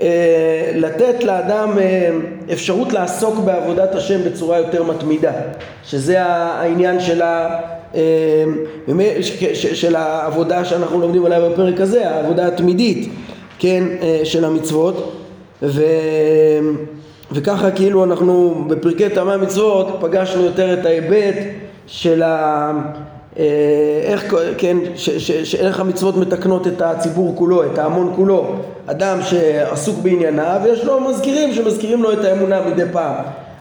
אה, 0.00 0.70
לתת 0.74 1.24
לאדם 1.24 1.78
אה, 1.78 2.10
אפשרות 2.52 2.92
לעסוק 2.92 3.38
בעבודת 3.38 3.94
השם 3.94 4.24
בצורה 4.24 4.58
יותר 4.58 4.82
מתמידה, 4.82 5.32
שזה 5.84 6.22
העניין 6.22 7.00
של 7.00 7.22
ה... 7.22 7.60
של 9.54 9.96
העבודה 9.96 10.64
שאנחנו 10.64 11.00
לומדים 11.00 11.26
עליה 11.26 11.48
בפרק 11.48 11.80
הזה, 11.80 12.10
העבודה 12.10 12.46
התמידית, 12.46 13.08
כן, 13.58 13.84
של 14.24 14.44
המצוות 14.44 15.12
ו... 15.62 15.82
וככה 17.32 17.70
כאילו 17.70 18.04
אנחנו 18.04 18.64
בפרקי 18.68 19.08
טעמי 19.08 19.32
המצוות 19.32 19.98
פגשנו 20.00 20.42
יותר 20.42 20.80
את 20.80 20.86
ההיבט 20.86 21.34
של 21.86 22.22
ה... 22.22 22.72
אה, 23.38 23.44
איך, 24.04 24.34
כן, 24.58 24.76
ש, 24.96 25.10
ש, 25.10 25.32
ש, 25.32 25.54
איך 25.54 25.80
המצוות 25.80 26.16
מתקנות 26.16 26.66
את 26.66 26.82
הציבור 26.82 27.34
כולו, 27.36 27.64
את 27.64 27.78
ההמון 27.78 28.12
כולו. 28.16 28.46
אדם 28.86 29.18
שעסוק 29.22 29.98
בענייניו, 29.98 30.60
יש 30.68 30.84
לו 30.84 31.00
מזכירים 31.00 31.54
שמזכירים 31.54 32.02
לו 32.02 32.12
את 32.12 32.24
האמונה 32.24 32.60
מדי 32.68 32.84
פעם. 32.92 33.14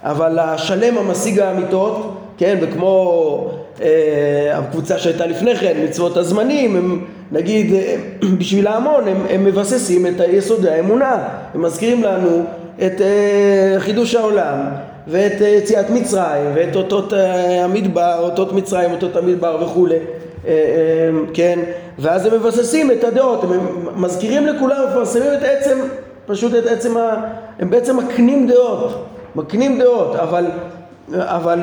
אבל 0.04 0.40
השלם 0.40 0.98
המשיג 0.98 1.40
האמיתות, 1.40 2.13
כן, 2.38 2.58
וכמו 2.62 3.50
אה, 3.52 3.62
הקבוצה 4.53 4.98
שהייתה 4.98 5.25
לפני 5.25 5.56
כן, 5.56 5.77
מצוות 5.84 6.18
הזמנים, 6.18 6.75
הם 6.75 7.06
נגיד 7.32 7.74
אה, 7.74 7.96
בשביל 8.39 8.68
ההמון 8.68 9.08
הם, 9.08 9.25
הם 9.30 9.44
מבססים 9.44 10.08
את 10.08 10.13
יסודי 10.32 10.70
האמונה, 10.70 11.27
הם 11.53 11.62
מזכירים 11.62 12.03
לנו 12.03 12.44
את 12.82 13.01
אה, 13.01 13.80
חידוש 13.80 14.15
העולם 14.15 14.58
ואת 15.08 15.42
אה, 15.42 15.48
יציאת 15.48 15.89
מצרים 15.89 16.51
ואת 16.53 16.75
אותות 16.75 17.13
אה, 17.13 17.63
המדבר, 17.63 18.20
אותות 18.20 18.53
מצרים, 18.53 18.92
אותות 18.92 19.15
המדבר 19.15 19.63
וכולי, 19.63 19.98
כן, 21.34 21.60
ואז 22.00 22.25
הם 22.25 22.34
מבססים 22.34 22.92
את 22.92 23.03
הדעות, 23.03 23.44
הם 23.44 23.50
מזכירים 23.96 24.48
לכולם, 24.48 24.77
מפרסמים 24.89 25.34
את 25.34 25.44
עצם, 25.44 25.80
פשוט 26.25 26.56
את 26.56 26.65
עצם, 26.65 26.98
ה, 26.98 27.15
הם 27.60 27.70
בעצם 27.70 27.98
מקנים 27.98 28.48
דעות, 28.48 29.06
מקנים 29.36 29.80
דעות, 29.80 30.15
אבל, 30.15 30.46
אבל 31.13 31.60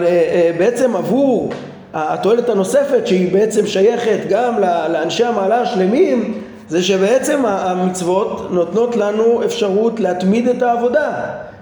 בעצם 0.59 0.97
עבור 0.97 1.51
התועלת 1.95 2.49
הנוספת 2.49 3.07
שהיא 3.07 3.33
בעצם 3.33 3.67
שייכת 3.67 4.19
גם 4.29 4.61
לאנשי 4.93 5.25
המעלה 5.25 5.61
השלמים 5.61 6.35
זה 6.69 6.83
שבעצם 6.83 7.43
המצוות 7.47 8.49
נותנות 8.51 8.97
לנו 8.97 9.45
אפשרות 9.45 10.01
להתמיד 10.01 10.49
את 10.49 10.63
העבודה. 10.63 11.13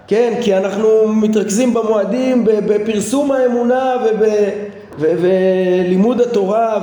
כן, 0.06 0.34
כי 0.40 0.56
אנחנו 0.56 1.08
מתרכזים 1.08 1.74
במועדים 1.74 2.44
בפרסום 2.44 3.32
האמונה 3.32 3.96
ולימוד 4.98 6.20
התורה 6.20 6.80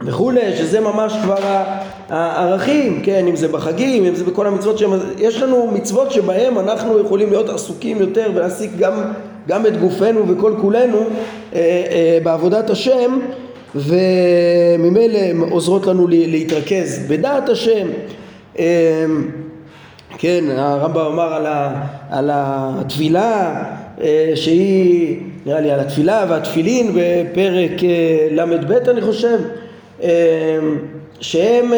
וכולי, 0.00 0.56
שזה 0.56 0.80
ממש 0.80 1.12
כבר 1.22 1.62
הערכים, 2.08 3.02
כן, 3.04 3.26
אם 3.28 3.36
זה 3.36 3.48
בחגים, 3.48 4.04
אם 4.04 4.14
זה 4.14 4.24
בכל 4.24 4.46
המצוות 4.46 4.78
שהם, 4.78 4.90
יש 5.18 5.42
לנו 5.42 5.70
מצוות 5.72 6.10
שבהם 6.10 6.58
אנחנו 6.58 7.00
יכולים 7.00 7.30
להיות 7.30 7.48
עסוקים 7.48 7.96
יותר 8.00 8.30
ולהעסיק 8.34 8.70
גם, 8.78 8.92
גם 9.48 9.66
את 9.66 9.80
גופנו 9.80 10.28
וכל 10.28 10.54
כולנו 10.60 10.98
אה, 10.98 11.58
אה, 11.90 12.18
בעבודת 12.22 12.70
השם 12.70 13.18
וממילא 13.74 15.18
עוזרות 15.50 15.86
לנו 15.86 16.06
להתרכז 16.08 17.06
בדעת 17.08 17.48
השם. 17.48 17.86
אה, 18.58 19.04
כן, 20.18 20.44
הרמב"ם 20.50 21.06
אמר 21.12 21.34
על, 21.34 21.46
ה, 21.46 21.82
על 22.10 22.30
התפילה 22.32 23.62
אה, 24.00 24.32
שהיא, 24.34 25.20
נראה 25.46 25.60
לי 25.60 25.70
על 25.70 25.80
התפילה 25.80 26.26
והתפילין 26.28 26.92
בפרק 26.94 27.84
אה, 27.84 28.28
ל"ב 28.30 28.72
אני 28.72 29.00
חושב 29.00 29.38
שהם 31.20 31.72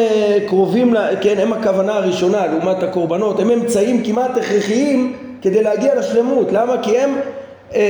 קרובים, 0.47 0.93
כן, 1.21 1.35
הם 1.37 1.53
הכוונה 1.53 1.93
הראשונה 1.93 2.45
לעומת 2.45 2.83
הקורבנות, 2.83 3.39
הם 3.39 3.51
אמצעים 3.51 4.03
כמעט 4.03 4.37
הכרחיים 4.37 5.13
כדי 5.41 5.63
להגיע 5.63 5.95
לשלמות, 5.95 6.51
למה? 6.51 6.75
כי 6.81 6.97
הם 6.97 7.09
אה, 7.09 7.21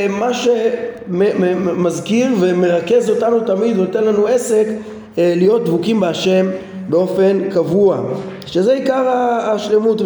מה 0.09 0.29
שמזכיר 0.33 2.27
ומרכז 2.39 3.09
אותנו 3.09 3.39
תמיד 3.39 3.79
ונותן 3.79 4.03
לנו 4.03 4.27
עסק 4.27 4.67
אה, 5.17 5.33
להיות 5.35 5.65
דבוקים 5.65 5.99
בהשם 5.99 6.49
באופן 6.89 7.49
קבוע 7.49 8.01
שזה 8.45 8.73
עיקר 8.73 9.07
השלמות 9.43 10.01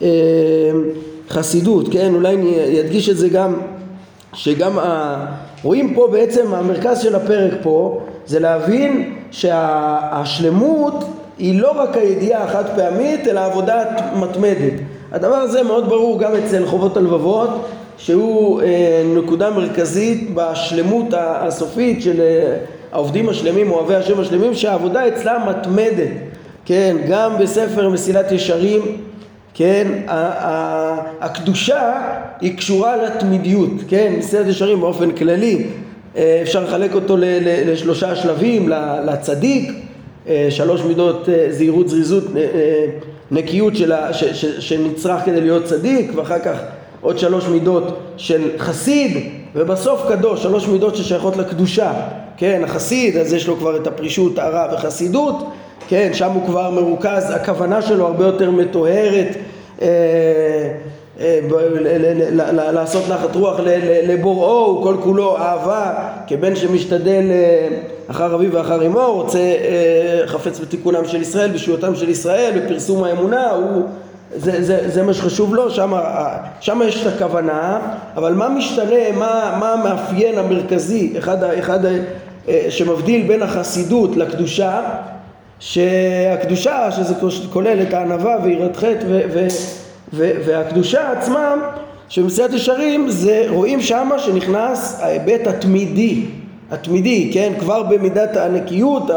והחסידות 0.00 1.84
וה, 1.84 1.92
וה, 1.92 1.92
כן? 1.92 2.14
אולי 2.14 2.34
אני 2.34 2.80
אדגיש 2.80 3.08
את 3.08 3.16
זה 3.16 3.28
גם 3.28 3.54
שגם 4.32 4.78
ה... 4.78 5.16
רואים 5.62 5.94
פה 5.94 6.08
בעצם 6.12 6.54
המרכז 6.54 6.98
של 6.98 7.14
הפרק 7.14 7.52
פה 7.62 8.00
זה 8.26 8.38
להבין 8.38 9.14
שהשלמות 9.30 11.04
היא 11.38 11.60
לא 11.60 11.80
רק 11.80 11.96
הידיעה 11.96 12.44
החד 12.44 12.64
פעמית 12.76 13.28
אלא 13.28 13.40
עבודה 13.40 13.84
מתמדת. 14.16 14.72
הדבר 15.12 15.36
הזה 15.36 15.62
מאוד 15.62 15.88
ברור 15.88 16.20
גם 16.20 16.32
אצל 16.34 16.66
חובות 16.66 16.96
הלבבות 16.96 17.50
שהוא 17.98 18.62
אה, 18.62 19.02
נקודה 19.16 19.50
מרכזית 19.50 20.30
בשלמות 20.34 21.06
הסופית 21.12 22.02
של 22.02 22.20
אה, 22.20 22.56
העובדים 22.92 23.28
השלמים, 23.28 23.70
אוהבי 23.70 23.94
השם 23.94 24.20
השלמים, 24.20 24.54
שהעבודה 24.54 25.08
אצלם 25.08 25.40
מתמדת, 25.48 26.08
כן, 26.64 26.96
גם 27.08 27.38
בספר 27.38 27.88
מסילת 27.88 28.32
ישרים, 28.32 28.82
כן, 29.54 29.88
הקדושה 31.20 31.92
היא 32.40 32.56
קשורה 32.56 32.96
לתמידיות, 32.96 33.70
כן, 33.88 34.12
מסילת 34.18 34.46
ישרים 34.46 34.80
באופן 34.80 35.10
כללי, 35.10 35.66
אה, 36.16 36.38
אפשר 36.42 36.64
לחלק 36.64 36.94
אותו 36.94 37.16
לשלושה 37.66 38.16
שלבים, 38.16 38.68
לצדיק, 39.04 39.72
שלוש 40.50 40.80
מידות 40.80 41.28
זהירות, 41.50 41.88
זריזות, 41.88 42.24
נקיות 43.30 43.72
שנצרך 44.58 45.24
כדי 45.24 45.40
להיות 45.40 45.64
צדיק, 45.64 46.10
ואחר 46.14 46.38
כך 46.38 46.58
עוד 47.00 47.18
שלוש 47.18 47.46
מידות 47.46 47.98
של 48.16 48.50
חסיד, 48.58 49.28
ובסוף 49.54 50.02
קדוש, 50.08 50.42
שלוש 50.42 50.68
מידות 50.68 50.96
ששייכות 50.96 51.36
לקדושה, 51.36 51.92
כן, 52.36 52.62
החסיד, 52.64 53.16
אז 53.16 53.32
יש 53.32 53.46
לו 53.46 53.56
כבר 53.56 53.76
את 53.76 53.86
הפרישות, 53.86 54.36
טהרה 54.36 54.68
וחסידות, 54.74 55.36
כן, 55.88 56.10
שם 56.12 56.30
הוא 56.30 56.46
כבר 56.46 56.70
מרוכז, 56.70 57.30
הכוונה 57.30 57.82
שלו 57.82 58.06
הרבה 58.06 58.24
יותר 58.24 58.50
מטוהרת, 58.50 59.36
אה, 59.82 59.88
אה, 61.20 61.40
לעשות 62.72 63.08
נחת 63.08 63.36
רוח 63.36 63.60
לבוראו, 64.02 64.66
הוא 64.66 64.84
כל 64.84 64.96
כולו 65.02 65.36
אהבה, 65.36 65.94
כבן 66.26 66.56
שמשתדל 66.56 67.30
אה, 67.30 67.68
אחר 68.08 68.34
אביו 68.34 68.52
ואחר 68.52 68.86
אמו, 68.86 69.12
רוצה 69.12 69.38
חפץ 70.26 70.60
בתיקונם 70.60 71.04
של 71.04 71.22
ישראל, 71.22 71.50
בשבותם 71.50 71.94
של 71.94 72.08
ישראל, 72.08 72.60
בפרסום 72.60 73.04
האמונה, 73.04 73.50
הוא 73.50 73.82
זה, 74.36 74.62
זה, 74.62 74.88
זה 74.88 75.02
מה 75.02 75.14
שחשוב 75.14 75.54
לו, 75.54 75.70
שם 76.60 76.80
יש 76.84 77.06
את 77.06 77.12
הכוונה, 77.14 77.78
אבל 78.16 78.34
מה 78.34 78.48
משתנה, 78.48 79.12
מה, 79.18 79.56
מה 79.60 79.72
המאפיין 79.72 80.38
המרכזי, 80.38 81.14
אחד, 81.18 81.42
אחד 81.42 81.84
אה, 82.48 82.66
שמבדיל 82.68 83.26
בין 83.26 83.42
החסידות 83.42 84.16
לקדושה, 84.16 84.80
שהקדושה, 85.60 86.90
שזה 86.92 87.14
כולל 87.52 87.82
את 87.82 87.94
הענווה 87.94 88.36
ויראת 88.44 88.76
חטא 88.76 89.04
והקדושה 90.12 91.12
עצמה, 91.12 91.54
שבמסיעת 92.08 92.52
ישרים, 92.52 93.08
זה 93.10 93.46
רואים 93.48 93.80
שמה 93.80 94.18
שנכנס 94.18 95.00
ההיבט 95.00 95.46
התמידי, 95.46 96.24
התמידי, 96.70 97.30
כן, 97.34 97.52
כבר 97.58 97.82
במידת 97.82 98.36
הנקיות, 98.36 99.10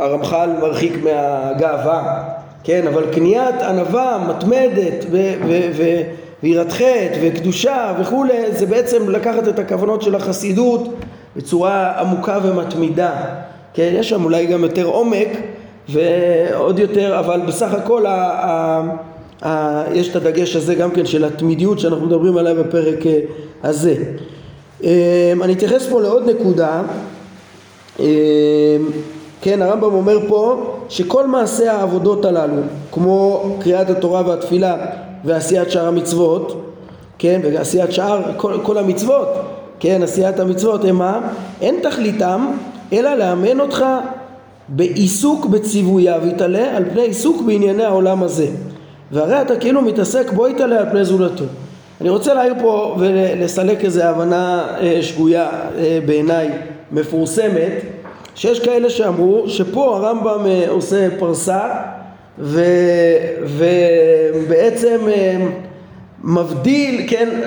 הרמח"ל 0.00 0.50
מרחיק 0.60 0.92
מהגאווה, 1.04 2.22
כן, 2.64 2.86
אבל 2.86 3.04
קניית 3.12 3.54
ענווה 3.54 4.26
מתמדת 4.28 5.04
ויראת 6.42 6.72
חטא 6.72 7.18
וקדושה 7.22 7.92
וכולי, 8.00 8.52
זה 8.52 8.66
בעצם 8.66 9.10
לקחת 9.10 9.48
את 9.48 9.58
הכוונות 9.58 10.02
של 10.02 10.14
החסידות 10.14 10.94
בצורה 11.36 12.00
עמוקה 12.00 12.38
ומתמידה, 12.42 13.12
כן, 13.74 13.92
יש 13.94 14.08
שם 14.08 14.24
אולי 14.24 14.46
גם 14.46 14.62
יותר 14.62 14.84
עומק 14.84 15.28
ועוד 15.88 16.78
יותר, 16.78 17.18
אבל 17.18 17.40
בסך 17.46 17.74
הכל 17.74 18.06
ה, 18.06 18.12
ה, 18.12 18.82
ה, 19.46 19.84
יש 19.92 20.08
את 20.08 20.16
הדגש 20.16 20.56
הזה 20.56 20.74
גם 20.74 20.90
כן 20.90 21.06
של 21.06 21.24
התמידיות 21.24 21.78
שאנחנו 21.78 22.06
מדברים 22.06 22.36
עליה 22.36 22.54
בפרק 22.54 23.06
אה, 23.06 23.20
הזה. 23.62 23.94
אה, 24.84 25.32
אני 25.42 25.52
אתייחס 25.52 25.86
פה 25.86 26.00
לעוד 26.00 26.30
נקודה 26.30 26.82
כן, 29.42 29.62
הרמב"ם 29.62 29.94
אומר 29.94 30.18
פה 30.28 30.74
שכל 30.88 31.26
מעשי 31.26 31.68
העבודות 31.68 32.24
הללו, 32.24 32.62
כמו 32.92 33.44
קריאת 33.60 33.90
התורה 33.90 34.22
והתפילה 34.26 34.76
ועשיית 35.24 35.70
שאר 35.70 35.86
המצוות, 35.86 36.64
כן, 37.18 37.40
ועשיית 37.44 37.92
שאר 37.92 38.22
כל, 38.36 38.54
כל 38.62 38.78
המצוות, 38.78 39.28
כן, 39.80 40.02
עשיית 40.02 40.38
המצוות, 40.38 40.84
הם 40.84 40.96
מה? 40.96 41.20
אין 41.60 41.76
תכליתם 41.82 42.46
אלא 42.92 43.14
לאמן 43.14 43.60
אותך 43.60 43.84
בעיסוק 44.68 45.46
בציווייו 45.46 46.20
יתעלה 46.26 46.76
על 46.76 46.84
פני 46.92 47.02
עיסוק 47.02 47.42
בענייני 47.42 47.84
העולם 47.84 48.22
הזה. 48.22 48.46
והרי 49.12 49.42
אתה 49.42 49.56
כאילו 49.56 49.82
מתעסק 49.82 50.32
בו 50.32 50.48
יתעלה 50.48 50.80
על 50.80 50.90
פני 50.90 51.04
זולתו. 51.04 51.44
אני 52.00 52.08
רוצה 52.08 52.34
להעיר 52.34 52.54
פה 52.60 52.96
ולסלק 52.98 53.84
איזו 53.84 54.02
הבנה 54.02 54.66
אה, 54.80 54.98
שגויה 55.02 55.48
אה, 55.78 55.98
בעיניי 56.06 56.50
מפורסמת 56.92 57.72
שיש 58.34 58.60
כאלה 58.60 58.90
שאמרו 58.90 59.44
שפה 59.48 59.96
הרמב"ם 59.96 60.46
אה, 60.46 60.64
עושה 60.68 61.08
פרסה 61.18 61.68
ו, 62.38 62.64
ובעצם 63.46 64.98
מבדיל, 66.24 67.06
כן, 67.08 67.40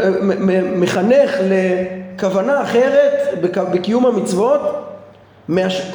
מחנך 0.76 1.32
לכוונה 1.50 2.62
אחרת 2.62 3.40
בקיום 3.72 4.06
המצוות 4.06 4.62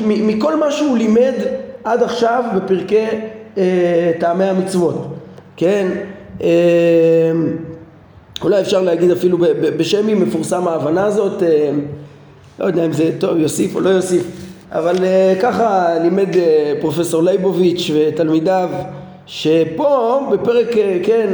מכל 0.04 0.56
מה 0.56 0.70
שהוא 0.70 0.98
לימד 0.98 1.34
עד 1.84 2.02
עכשיו 2.02 2.44
בפרקי 2.56 3.06
אה, 3.58 4.12
טעמי 4.20 4.44
המצוות, 4.44 5.06
כן? 5.56 5.88
אה, 6.42 6.48
אולי 8.42 8.60
אפשר 8.60 8.82
להגיד 8.82 9.10
אפילו 9.10 9.38
בשם 9.76 10.06
מי 10.06 10.14
מפורסם 10.14 10.68
ההבנה 10.68 11.04
הזאת, 11.04 11.42
אה, 11.42 11.70
לא 12.58 12.66
יודע 12.66 12.84
אם 12.84 12.92
זה 12.92 13.10
טוב, 13.18 13.36
יוסיף 13.36 13.74
או 13.74 13.80
לא 13.80 13.88
יוסיף, 13.88 14.22
אבל 14.72 15.04
אה, 15.04 15.34
ככה 15.42 15.98
לימד 16.02 16.36
אה, 16.36 16.72
פרופסור 16.80 17.22
ליבוביץ' 17.22 17.90
ותלמידיו 17.94 18.68
שפה 19.26 20.20
בפרק, 20.32 20.76
אה, 20.76 20.98
כן, 21.02 21.26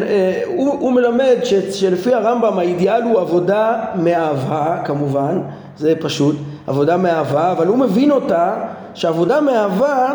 הוא, 0.47 0.75
הוא 0.81 0.93
מלמד 0.93 1.37
ש, 1.45 1.55
שלפי 1.55 2.15
הרמב"ם 2.15 2.59
האידיאל 2.59 3.03
הוא 3.03 3.21
עבודה 3.21 3.85
מאהבה 3.95 4.77
כמובן, 4.85 5.41
זה 5.79 5.95
פשוט, 6.01 6.37
עבודה 6.67 6.97
מאהבה, 6.97 7.53
אבל 7.53 7.67
הוא 7.67 7.79
מבין 7.79 8.11
אותה 8.11 8.55
שעבודה 8.95 9.41
מאהבה 9.41 10.13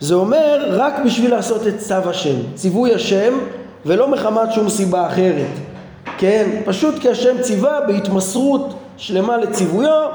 זה 0.00 0.14
אומר 0.14 0.64
רק 0.70 0.94
בשביל 1.04 1.30
לעשות 1.30 1.66
את 1.66 1.78
צו 1.78 1.94
השם, 1.94 2.36
ציווי 2.54 2.94
השם 2.94 3.32
ולא 3.86 4.08
מחמת 4.08 4.52
שום 4.52 4.68
סיבה 4.68 5.06
אחרת, 5.06 5.46
כן, 6.18 6.50
פשוט 6.64 6.98
כי 6.98 7.08
השם 7.08 7.42
ציווה 7.42 7.80
בהתמסרות 7.86 8.74
שלמה 8.96 9.36
לציוויו 9.36 10.08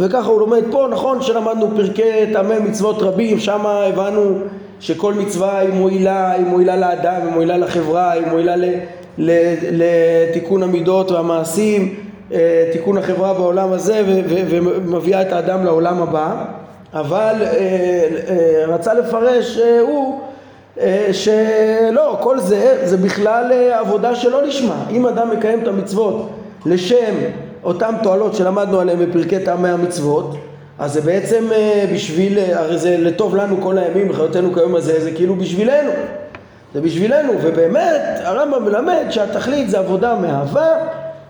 וככה 0.00 0.28
הוא 0.28 0.40
לומד 0.40 0.62
פה, 0.70 0.86
נכון 0.90 1.22
שלמדנו 1.22 1.70
פרקי 1.76 2.32
טעמי 2.32 2.58
מצוות 2.58 3.02
רבים, 3.02 3.38
שם 3.38 3.66
הבנו 3.66 4.34
שכל 4.80 5.14
מצווה 5.14 5.58
היא 5.58 5.72
מועילה, 5.72 6.32
היא 6.32 6.44
מועילה 6.46 6.76
לאדם, 6.76 7.20
היא 7.22 7.32
מועילה 7.32 7.56
לחברה, 7.56 8.12
היא 8.12 8.22
מועילה 8.26 8.54
לתיקון 9.70 10.62
המידות 10.62 11.10
והמעשים, 11.10 11.94
אה, 12.32 12.68
תיקון 12.72 12.98
החברה 12.98 13.34
בעולם 13.34 13.72
הזה 13.72 14.02
ומביאה 14.26 15.22
את 15.22 15.32
האדם 15.32 15.64
לעולם 15.64 16.02
הבא, 16.02 16.44
אבל 16.94 17.34
אה, 17.40 17.48
אה, 17.48 18.64
רצה 18.66 18.94
לפרש 18.94 19.58
הוא 19.80 20.20
שלא, 21.12 22.16
כל 22.20 22.38
זה, 22.38 22.80
זה 22.84 22.96
בכלל 22.96 23.52
עבודה 23.72 24.14
שלא 24.14 24.42
לשמה. 24.42 24.84
אם 24.90 25.06
אדם 25.06 25.30
מקיים 25.30 25.62
את 25.62 25.68
המצוות 25.68 26.30
לשם 26.66 27.14
אותן 27.64 27.94
תועלות 28.02 28.34
שלמדנו 28.34 28.80
עליהן 28.80 28.98
בפרקי 28.98 29.38
טעמי 29.44 29.68
המצוות, 29.68 30.36
אז 30.78 30.92
זה 30.92 31.00
בעצם 31.00 31.44
אה, 31.52 31.84
בשביל, 31.94 32.38
אה, 32.38 32.60
הרי 32.60 32.78
זה 32.78 32.96
לטוב 32.98 33.36
לנו 33.36 33.56
כל 33.62 33.78
הימים 33.78 34.10
וחיותנו 34.10 34.54
כיום 34.54 34.74
הזה, 34.74 35.04
זה 35.04 35.10
כאילו 35.10 35.36
בשבילנו. 35.36 35.90
זה 36.74 36.80
בשבילנו, 36.80 37.32
ובאמת 37.42 38.20
הרמב"ם 38.24 38.64
מלמד 38.64 39.04
שהתכלית 39.10 39.70
זה 39.70 39.78
עבודה 39.78 40.14
מאהבה 40.14 40.68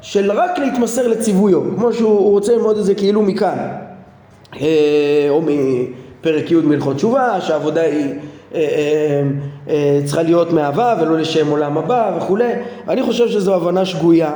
של 0.00 0.32
רק 0.32 0.58
להתמסר 0.58 1.08
לציוויו, 1.08 1.62
כמו 1.76 1.92
שהוא 1.92 2.30
רוצה 2.30 2.52
ללמוד 2.52 2.78
את 2.78 2.84
זה 2.84 2.94
כאילו 2.94 3.22
מכאן. 3.22 3.58
אה, 4.60 5.26
או 5.28 5.42
מפרק 5.42 6.50
י' 6.50 6.54
מלכות 6.54 6.96
תשובה, 6.96 7.40
שהעבודה 7.40 7.82
היא 7.82 8.14
צריכה 10.04 10.22
להיות 10.22 10.52
מאהבה 10.52 10.94
ולא 11.00 11.18
לשם 11.18 11.50
עולם 11.50 11.78
הבא 11.78 12.16
וכולי. 12.16 12.52
אני 12.88 13.02
חושב 13.02 13.28
שזו 13.28 13.54
הבנה 13.54 13.84
שגויה. 13.84 14.32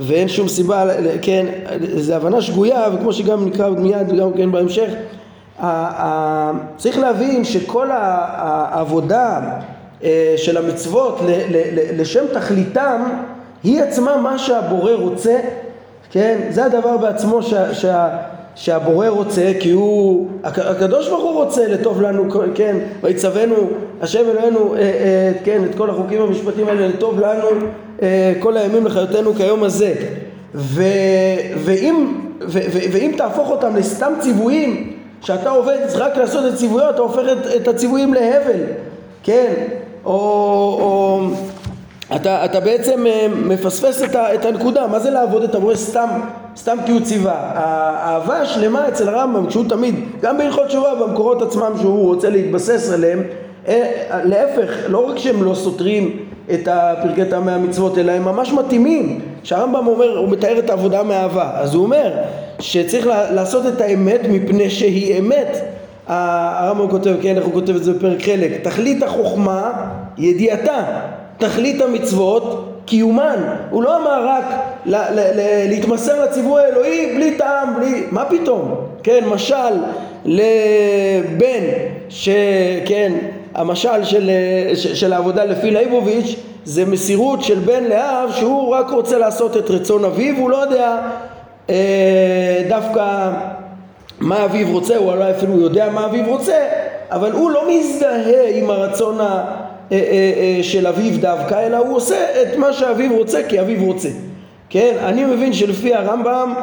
ואין 0.00 0.28
שום 0.28 0.48
סיבה, 0.48 0.84
כן, 1.22 1.46
זו 1.96 2.14
הבנה 2.14 2.42
שגויה 2.42 2.88
וכמו 2.94 3.12
שגם 3.12 3.46
נקרא 3.46 3.68
מיד 3.68 4.16
גם 4.16 4.32
כן 4.32 4.52
בהמשך 4.52 4.90
צריך 6.76 6.98
להבין 6.98 7.44
שכל 7.44 7.88
העבודה 7.90 9.40
אה, 10.04 10.34
של 10.36 10.56
המצוות 10.56 11.20
לשם 11.96 12.24
תכליתם 12.32 13.02
היא 13.64 13.82
עצמה 13.82 14.16
מה 14.16 14.38
שהבורא 14.38 14.92
רוצה, 14.92 15.38
כן, 16.10 16.40
זה 16.50 16.64
הדבר 16.64 16.96
בעצמו 16.96 17.42
שה, 17.42 17.74
שה, 17.74 18.08
שהבורא 18.58 19.08
רוצה 19.08 19.52
כי 19.60 19.70
הוא, 19.70 20.28
הקדוש 20.44 21.08
ברוך 21.08 21.22
הוא 21.22 21.44
רוצה 21.44 21.68
לטוב 21.68 22.02
לנו, 22.02 22.24
כן, 22.54 22.76
ויצוונו 23.02 23.54
השם 24.00 24.24
אלוהינו, 24.30 24.74
אה, 24.74 24.80
אה, 24.80 25.32
כן, 25.44 25.64
את 25.64 25.74
כל 25.74 25.90
החוקים 25.90 26.22
המשפטיים 26.22 26.68
האלה 26.68 26.88
לטוב 26.88 27.20
לנו 27.20 27.48
אה, 28.02 28.32
כל 28.40 28.56
הימים 28.56 28.86
לחיותנו 28.86 29.34
כיום 29.34 29.64
הזה. 29.64 29.94
ו, 30.54 30.82
ואם, 31.64 32.14
ו, 32.40 32.58
ו, 32.72 32.78
ואם 32.92 33.12
תהפוך 33.16 33.50
אותם 33.50 33.76
לסתם 33.76 34.12
ציוויים 34.20 34.92
שאתה 35.20 35.50
עובד 35.50 35.78
רק 35.94 36.16
לעשות 36.16 36.52
את 36.52 36.54
ציוויות 36.54 36.94
אתה 36.94 37.02
הופך 37.02 37.22
את, 37.32 37.62
את 37.62 37.68
הציוויים 37.68 38.14
להבל 38.14 38.60
כן? 39.22 39.52
או, 40.04 40.12
או 40.80 41.20
אתה, 42.16 42.44
אתה 42.44 42.60
בעצם 42.60 43.06
אה, 43.06 43.26
מפספס 43.28 44.02
את, 44.02 44.14
ה, 44.14 44.34
את 44.34 44.44
הנקודה. 44.44 44.86
מה 44.86 44.98
זה 44.98 45.10
לעבוד 45.10 45.42
את 45.42 45.54
הבורא 45.54 45.74
סתם, 45.74 46.08
סתם 46.58 46.76
כי 46.86 46.92
הוא 46.92 47.00
ציווה 47.00 47.34
האהבה 47.54 48.40
השלמה 48.40 48.88
אצל 48.88 49.08
הרמב"ם 49.08 49.46
כשהוא 49.46 49.64
תמיד 49.68 49.94
גם 50.20 50.38
בהלכות 50.38 50.66
תשובה 50.66 50.94
במקורות 50.94 51.42
עצמם 51.42 51.72
שהוא 51.80 52.06
רוצה 52.06 52.30
להתבסס 52.30 52.92
עליהם 52.92 53.22
אה, 53.68 54.20
להפך 54.24 54.70
לא 54.88 55.10
רק 55.10 55.18
שהם 55.18 55.42
לא 55.42 55.54
סותרים 55.54 56.16
את 56.54 56.68
הפרקי 56.70 57.24
טעמי 57.24 57.52
המצוות, 57.52 57.98
אלא 57.98 58.12
הם 58.12 58.24
ממש 58.24 58.52
מתאימים. 58.52 59.20
כשהרמב"ם 59.42 59.86
אומר, 59.86 60.18
הוא 60.18 60.28
מתאר 60.28 60.58
את 60.58 60.70
העבודה 60.70 61.02
מאהבה, 61.02 61.50
אז 61.54 61.74
הוא 61.74 61.84
אומר 61.84 62.12
שצריך 62.60 63.06
לעשות 63.30 63.66
את 63.66 63.80
האמת 63.80 64.20
מפני 64.30 64.70
שהיא 64.70 65.18
אמת. 65.18 65.58
הרמב"ם 66.06 66.88
כותב, 66.88 67.14
כן, 67.22 67.36
איך 67.36 67.44
הוא 67.44 67.52
כותב 67.52 67.76
את 67.76 67.84
זה 67.84 67.92
בפרק 67.92 68.22
חלק, 68.22 68.60
תכלית 68.62 69.02
החוכמה 69.02 69.72
ידיעתה, 70.18 70.84
תכלית 71.38 71.82
המצוות 71.82 72.77
קיומן. 72.88 73.42
הוא 73.70 73.82
לא 73.82 73.96
אמר 73.96 74.26
רק 74.28 74.44
ל- 74.86 74.94
ל- 74.96 75.30
ל- 75.34 75.68
להתמסר 75.68 76.24
לציבור 76.24 76.58
האלוהי 76.58 77.14
בלי 77.14 77.36
טעם, 77.38 77.74
בלי... 77.76 78.02
מה 78.10 78.24
פתאום? 78.24 78.74
כן, 79.02 79.24
משל 79.26 79.74
לבן 80.24 81.64
שכן 82.08 83.12
המשל 83.54 84.04
של, 84.04 84.30
של 84.74 85.12
העבודה 85.12 85.44
לפי 85.44 85.70
ליבוביץ' 85.70 86.34
זה 86.64 86.84
מסירות 86.84 87.42
של 87.44 87.58
בן 87.58 87.84
לאב 87.84 88.30
שהוא 88.32 88.74
רק 88.74 88.90
רוצה 88.90 89.18
לעשות 89.18 89.56
את 89.56 89.70
רצון 89.70 90.04
אביו, 90.04 90.34
הוא 90.38 90.50
לא 90.50 90.56
יודע 90.56 90.98
אה, 91.70 92.62
דווקא 92.68 93.30
מה 94.20 94.44
אביו 94.44 94.66
רוצה, 94.72 94.96
הוא 94.96 95.12
אולי 95.12 95.30
אפילו 95.30 95.60
יודע 95.60 95.90
מה 95.90 96.04
אביו 96.06 96.24
רוצה, 96.26 96.66
אבל 97.10 97.32
הוא 97.32 97.50
לא 97.50 97.62
מזדהה 97.70 98.48
עם 98.54 98.70
הרצון 98.70 99.20
ה, 99.20 99.44
של 100.62 100.86
אביו 100.86 101.20
דווקא, 101.20 101.66
אלא 101.66 101.76
הוא 101.76 101.96
עושה 101.96 102.42
את 102.42 102.56
מה 102.56 102.72
שאביו 102.72 103.16
רוצה 103.16 103.42
כי 103.48 103.60
אביו 103.60 103.84
רוצה. 103.84 104.08
כן, 104.70 104.96
אני 105.00 105.24
מבין 105.24 105.52
שלפי 105.52 105.94
הרמב"ם 105.94 106.54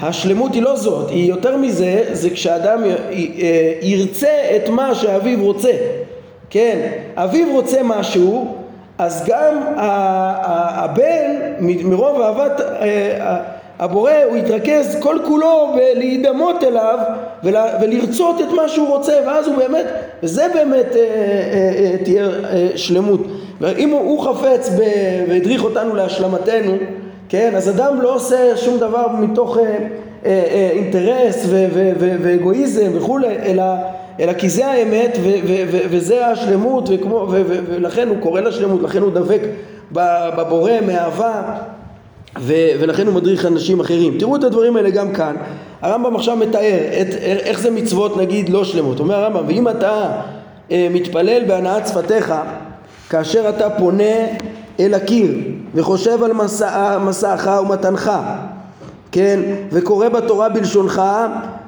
השלמות 0.00 0.54
היא 0.54 0.62
לא 0.62 0.76
זאת, 0.76 1.10
היא 1.10 1.28
יותר 1.28 1.56
מזה, 1.56 2.04
זה 2.12 2.30
כשאדם 2.30 2.82
אה, 2.84 3.72
ירצה 3.82 4.56
את 4.56 4.68
מה 4.68 4.94
שאביו 4.94 5.44
רוצה. 5.44 5.70
כן, 6.50 6.78
אביו 7.16 7.46
רוצה 7.52 7.80
משהו, 7.84 8.56
אז 8.98 9.24
גם 9.26 9.54
הבן 9.76 11.30
מרוב 11.60 12.20
אהבת 12.20 12.60
אה, 12.60 13.36
הבורא 13.82 14.12
הוא 14.28 14.36
יתרכז 14.36 14.96
כל 15.00 15.16
כולו 15.24 15.74
בלהידמות 15.74 16.64
אליו 16.64 16.98
ולרצות 17.80 18.40
את 18.40 18.52
מה 18.56 18.68
שהוא 18.68 18.88
רוצה 18.88 19.12
ואז 19.26 19.46
הוא 19.46 19.56
באמת, 19.56 19.86
וזה 20.22 20.46
באמת 20.54 20.96
אה, 20.96 21.00
אה, 21.02 21.96
תהיה 22.04 22.28
שלמות. 22.76 23.20
ואם 23.60 23.90
הוא 23.90 24.24
חפץ 24.24 24.70
והדריך 25.28 25.64
אותנו 25.64 25.94
להשלמתנו, 25.94 26.72
כן, 27.28 27.52
אז 27.56 27.70
אדם 27.70 28.00
לא 28.02 28.14
עושה 28.14 28.56
שום 28.56 28.78
דבר 28.78 29.06
מתוך 29.08 29.56
אינטרס 30.72 31.46
ואגואיזם 31.98 32.90
וכולי, 32.94 33.36
אלא 33.46 33.64
אלא 34.20 34.32
כי 34.32 34.48
זה 34.48 34.66
האמת 34.66 35.18
ו- 35.22 35.28
ו- 35.46 35.62
ו- 35.70 35.86
וזה 35.90 36.26
השלמות 36.26 36.88
וכמו, 36.92 37.26
ולכן 37.66 38.08
הוא 38.08 38.16
קורא 38.20 38.40
לשלמות, 38.40 38.82
לכן 38.82 39.02
הוא 39.02 39.10
דבק 39.10 39.40
בבורא 39.92 40.72
מאהבה 40.86 41.42
ולכן 42.40 43.06
הוא 43.06 43.14
מדריך 43.14 43.46
אנשים 43.46 43.80
אחרים. 43.80 44.18
תראו 44.18 44.36
את 44.36 44.44
הדברים 44.44 44.76
האלה 44.76 44.90
גם 44.90 45.12
כאן. 45.12 45.36
הרמב"ם 45.82 46.16
עכשיו 46.16 46.36
מתאר 46.36 46.78
את, 47.00 47.14
איך 47.20 47.60
זה 47.60 47.70
מצוות 47.70 48.16
נגיד 48.16 48.48
לא 48.48 48.64
שלמות. 48.64 49.00
אומר 49.00 49.14
הרמב"ם, 49.14 49.44
ואם 49.46 49.68
אתה 49.68 50.20
אה, 50.70 50.88
מתפלל 50.90 51.44
בהנאת 51.44 51.88
שפתיך 51.88 52.34
כאשר 53.10 53.48
אתה 53.48 53.70
פונה 53.70 54.14
אל 54.80 54.94
הקיר 54.94 55.34
וחושב 55.74 56.22
על 56.22 56.32
מסע, 56.32 56.98
מסעך 56.98 57.48
ומתנך, 57.62 58.10
כן, 59.12 59.40
וקורא 59.72 60.08
בתורה 60.08 60.48
בלשונך 60.48 61.02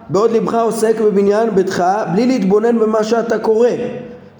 בעוד 0.09 0.31
לבך 0.31 0.55
עוסק 0.55 1.01
בבניין 1.01 1.51
ביתך 1.55 1.85
בלי 2.13 2.27
להתבונן 2.27 2.79
במה 2.79 3.05
שאתה 3.05 3.39
קורא. 3.39 3.69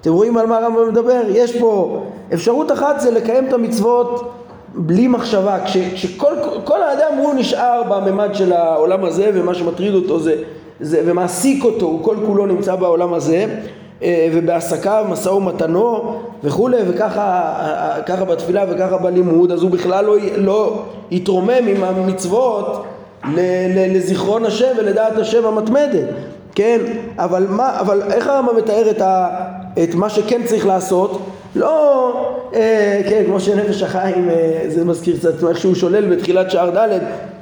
אתם 0.01 0.11
רואים 0.11 0.37
על 0.37 0.45
מה 0.45 0.57
הרמב"ם 0.57 0.89
מדבר? 0.89 1.21
יש 1.29 1.57
פה 1.57 2.03
אפשרות 2.33 2.71
אחת 2.71 2.99
זה 2.99 3.11
לקיים 3.11 3.47
את 3.47 3.53
המצוות 3.53 4.33
בלי 4.77 5.07
מחשבה, 5.07 5.57
כש, 5.65 5.77
כשכל 5.77 6.81
האדם 6.83 7.17
הוא 7.17 7.33
נשאר 7.33 7.81
בממד 7.89 8.29
של 8.33 8.53
העולם 8.53 9.05
הזה 9.05 9.31
ומה 9.33 9.53
שמטריד 9.53 9.93
אותו 9.93 10.19
זה, 10.19 10.35
זה 10.79 11.01
ומעסיק 11.05 11.63
אותו, 11.63 11.85
הוא 11.85 12.03
כל 12.03 12.15
כולו 12.25 12.45
נמצא 12.45 12.75
בעולם 12.75 13.13
הזה 13.13 13.45
אה, 14.03 14.29
ובעסקיו, 14.33 15.05
משא 15.09 15.29
ומתנו 15.29 16.15
וכולי, 16.43 16.77
וככה 16.87 17.53
ככה 18.05 18.25
בתפילה 18.25 18.65
וככה 18.69 18.97
בלימוד, 18.97 19.51
אז 19.51 19.61
הוא 19.61 19.71
בכלל 19.71 20.05
לא, 20.05 20.15
לא 20.37 20.83
יתרומם 21.11 21.67
עם 21.67 21.83
המצוות 21.83 22.85
לזיכרון 23.75 24.45
השם 24.45 24.71
ולדעת 24.77 25.17
השם 25.17 25.45
המתמדת, 25.45 26.07
כן? 26.55 26.79
אבל, 27.17 27.45
מה, 27.49 27.79
אבל 27.79 28.01
איך 28.11 28.27
הרמב"ם 28.27 28.57
מתאר 28.57 28.89
את, 28.89 29.01
ה, 29.01 29.27
את 29.83 29.95
מה 29.95 30.09
שכן 30.09 30.41
צריך 30.45 30.65
לעשות? 30.65 31.21
לא, 31.55 32.11
אה, 32.55 33.01
כן, 33.09 33.23
כמו 33.25 33.39
שנפש 33.39 33.83
החיים, 33.83 34.29
אה, 34.29 34.63
זה 34.67 34.85
מזכיר 34.85 35.17
קצת 35.17 35.43
איך 35.49 35.57
שהוא 35.57 35.75
שולל 35.75 36.15
בתחילת 36.15 36.51
שער 36.51 36.69
ד' 36.69 36.99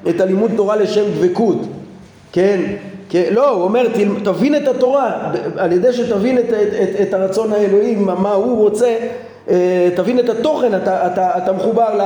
את 0.10 0.22
הלימוד 0.22 0.52
תורה 0.56 0.76
לשם 0.76 1.04
דבקות, 1.18 1.58
כן? 2.32 2.62
כן, 3.10 3.24
לא, 3.32 3.50
הוא 3.50 3.64
אומר, 3.64 3.88
תבין 4.24 4.56
את 4.56 4.68
התורה, 4.68 5.32
על 5.58 5.72
ידי 5.72 5.94
שתבין 5.94 6.38
את, 6.38 6.44
את, 6.44 6.52
את, 6.52 7.02
את 7.02 7.14
הרצון 7.14 7.54
האלוהי, 7.54 7.96
מה 7.96 8.34
הוא 8.34 8.58
רוצה, 8.58 8.96
אה, 9.50 9.90
תבין 9.96 10.20
את 10.20 10.30
התוכן, 10.30 10.76
אתה, 10.76 11.08
אתה, 11.08 11.30
אתה 11.38 11.52
מחובר 11.52 12.00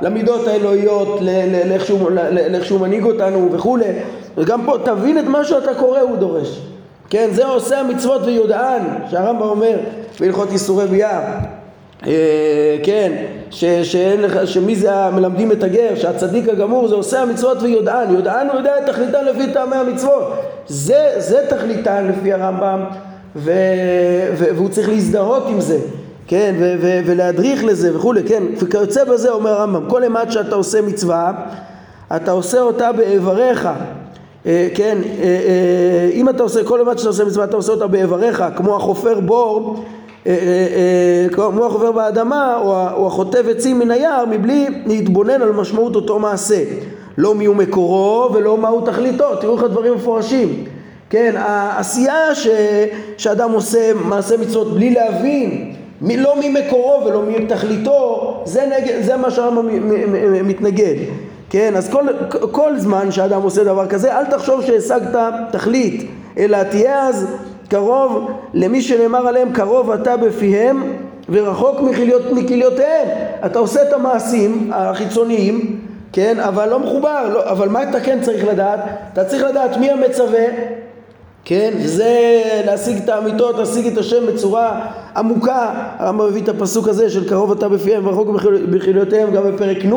למידות 0.00 0.46
האלוהיות, 0.46 1.18
לאיך 2.50 2.64
שהוא 2.64 2.80
מנהיג 2.80 3.04
אותנו 3.04 3.48
וכולי, 3.52 3.84
וגם 4.36 4.66
פה 4.66 4.76
תבין 4.84 5.18
את 5.18 5.24
מה 5.24 5.44
שאתה 5.44 5.74
קורא 5.74 6.00
הוא 6.00 6.16
דורש, 6.16 6.60
כן, 7.10 7.28
זה 7.32 7.46
עושה 7.46 7.80
המצוות 7.80 8.22
ויודען, 8.22 8.82
שהרמב"ם 9.10 9.42
אומר 9.42 9.76
בהלכות 10.20 10.52
איסורי 10.52 10.86
ביאה 10.86 11.40
אה, 12.06 12.76
כן, 12.82 13.12
ש, 13.50 13.64
שאין 13.64 14.22
לך, 14.22 14.46
שמי 14.46 14.76
זה 14.76 14.94
המלמדים 14.94 15.52
את 15.52 15.62
הגר, 15.62 15.94
שהצדיק 15.94 16.48
הגמור 16.48 16.88
זה 16.88 16.94
עושה 16.94 17.22
המצוות 17.22 17.62
ויודען, 17.62 18.14
יודען 18.14 18.48
הוא 18.48 18.56
יודע 18.56 18.78
את 18.78 18.90
תכליתן 18.90 19.24
לפי 19.24 19.52
טעמי 19.52 19.76
המצוות, 19.76 20.32
זה, 20.68 21.14
זה 21.16 21.46
תכליתן 21.48 22.06
לפי 22.06 22.32
הרמב"ם 22.32 22.84
ו, 23.36 23.52
ו, 24.34 24.44
והוא 24.56 24.68
צריך 24.68 24.88
להזדהות 24.88 25.44
עם 25.48 25.60
זה, 25.60 25.78
כן, 26.26 26.54
ו, 26.58 26.74
ו, 26.80 27.00
ולהדריך 27.06 27.64
לזה 27.64 27.96
וכולי, 27.96 28.22
כן, 28.22 28.42
וכיוצא 28.58 29.04
בזה 29.04 29.30
אומר 29.30 29.50
הרמב"ם, 29.50 29.90
כל 29.90 30.02
אימת 30.02 30.32
שאתה 30.32 30.54
עושה 30.54 30.82
מצווה, 30.82 31.32
אתה 32.16 32.30
עושה 32.30 32.60
אותה 32.60 32.92
באיבריך, 32.92 33.68
כן, 34.74 34.98
אה, 35.22 36.10
אם 36.12 36.28
אתה 36.28 36.42
עושה, 36.42 36.64
כל 36.64 36.80
אימת 36.80 36.98
שאתה 36.98 37.08
עושה 37.08 37.24
מצווה 37.24 37.44
אתה 37.44 37.56
עושה 37.56 37.72
אותה 37.72 37.86
באיבריך, 37.86 38.44
כמו 38.56 38.76
החופר 38.76 39.20
בור 39.20 39.84
אה, 40.26 40.32
אה, 40.32 40.66
אה, 40.76 41.28
כמו 41.32 41.66
החובר 41.66 41.92
באדמה 41.92 42.60
או 42.96 43.06
החוטב 43.06 43.48
עצים 43.48 43.78
מן 43.78 43.90
היער 43.90 44.24
מבלי 44.30 44.66
להתבונן 44.86 45.42
על 45.42 45.52
משמעות 45.52 45.94
אותו 45.96 46.18
מעשה. 46.18 46.64
לא 47.18 47.34
מי 47.34 47.44
הוא 47.44 47.56
מקורו 47.56 48.30
ולא 48.34 48.58
מהו 48.58 48.80
תכליתו. 48.80 49.36
תראו 49.36 49.54
איך 49.54 49.62
הדברים 49.64 49.94
מפורשים. 49.94 50.64
כן 51.10 51.34
העשייה 51.36 52.34
ש, 52.34 52.48
שאדם 53.16 53.52
עושה 53.52 53.92
מעשה 53.94 54.36
מצוות 54.36 54.74
בלי 54.74 54.90
להבין 54.90 55.74
מי, 56.00 56.16
לא 56.16 56.36
מי 56.40 56.48
מקורו 56.48 57.06
ולא 57.06 57.22
מי 57.22 57.46
תכליתו 57.46 58.34
זה, 58.44 58.66
נגד, 58.76 59.02
זה 59.02 59.16
מה 59.16 59.30
שהרמב"ם 59.30 59.68
מתנגד 60.48 60.94
כן 61.50 61.76
אז 61.76 61.88
כל, 61.90 62.04
כל 62.50 62.78
זמן 62.78 63.10
שאדם 63.10 63.42
עושה 63.42 63.64
דבר 63.64 63.86
כזה 63.86 64.18
אל 64.18 64.24
תחשוב 64.24 64.62
שהשגת 64.62 65.18
תכלית 65.52 66.10
אלא 66.38 66.62
תהיה 66.62 67.08
אז 67.08 67.26
קרוב 67.68 68.30
למי 68.54 68.82
שנאמר 68.82 69.26
עליהם 69.26 69.52
קרוב 69.52 69.90
אתה 69.90 70.16
בפיהם 70.16 70.82
ורחוק 71.28 71.80
מכליות, 71.80 72.22
מכליותיהם. 72.32 73.08
אתה 73.46 73.58
עושה 73.58 73.82
את 73.82 73.92
המעשים 73.92 74.70
החיצוניים 74.74 75.80
כן 76.12 76.40
אבל 76.40 76.68
לא 76.68 76.78
מחובר 76.78 77.28
לא, 77.32 77.50
אבל 77.50 77.68
מה 77.68 77.82
אתה 77.82 78.00
כן 78.00 78.18
צריך 78.22 78.44
לדעת? 78.44 78.80
אתה 79.12 79.24
צריך 79.24 79.42
לדעת 79.42 79.76
מי 79.76 79.90
המצווה 79.90 80.44
כן 81.48 81.72
זה 81.84 82.42
להשיג 82.66 82.96
את 82.96 83.08
האמיתות 83.08 83.58
להשיג 83.58 83.86
את 83.86 83.98
השם 83.98 84.26
בצורה 84.26 84.86
עמוקה. 85.16 85.74
הרמב"ם 85.98 86.28
מביא 86.28 86.42
את 86.42 86.48
הפסוק 86.48 86.88
הזה 86.88 87.10
של 87.10 87.28
קרוב 87.28 87.52
אתה 87.52 87.68
בפיהם 87.68 88.06
ורחוק 88.06 88.28
מכליותיהם 88.68 89.32
גם 89.32 89.42
בפרק 89.52 89.84
נ' 89.84 89.92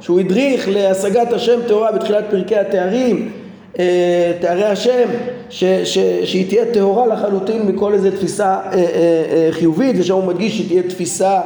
שהוא 0.00 0.20
הדריך 0.20 0.68
להשגת 0.68 1.32
השם 1.32 1.60
טהורה 1.66 1.92
בתחילת 1.92 2.24
פרקי 2.30 2.56
התארים 2.56 3.32
אה, 3.78 4.32
תארי 4.40 4.64
השם 4.64 5.08
ש, 5.50 5.64
ש, 5.64 5.98
שהיא 6.24 6.48
תהיה 6.48 6.64
טהורה 6.72 7.06
לחלוטין 7.06 7.66
מכל 7.66 7.92
איזה 7.94 8.16
תפיסה 8.16 8.46
אה, 8.46 8.72
אה, 8.72 9.48
חיובית 9.50 9.96
ושם 9.98 10.14
הוא 10.14 10.24
מדגיש 10.24 10.56
שהיא 10.56 10.68
תהיה 10.68 10.82
תפיסה 10.82 11.40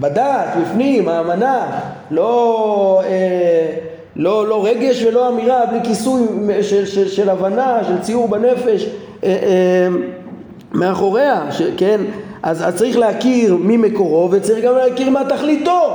בדעת, 0.00 0.48
בפנים, 0.62 1.08
האמנה, 1.08 1.80
לא, 2.10 3.02
לא, 4.18 4.48
לא 4.48 4.66
רגש 4.66 5.04
ולא 5.04 5.28
אמירה 5.28 5.66
בלי 5.66 5.78
כיסוי 5.84 6.22
של, 6.62 6.86
של, 6.86 7.08
של 7.08 7.30
הבנה, 7.30 7.78
של 7.84 8.00
ציור 8.00 8.28
בנפש 8.28 8.86
מאחוריה, 10.72 11.46
ש, 11.50 11.62
כן? 11.76 12.00
אז, 12.42 12.68
אז 12.68 12.76
צריך 12.76 12.98
להכיר 12.98 13.56
מי 13.56 13.76
מקורו 13.76 14.28
וצריך 14.32 14.64
גם 14.64 14.74
להכיר 14.76 15.10
מה 15.10 15.24
תכליתו 15.28 15.94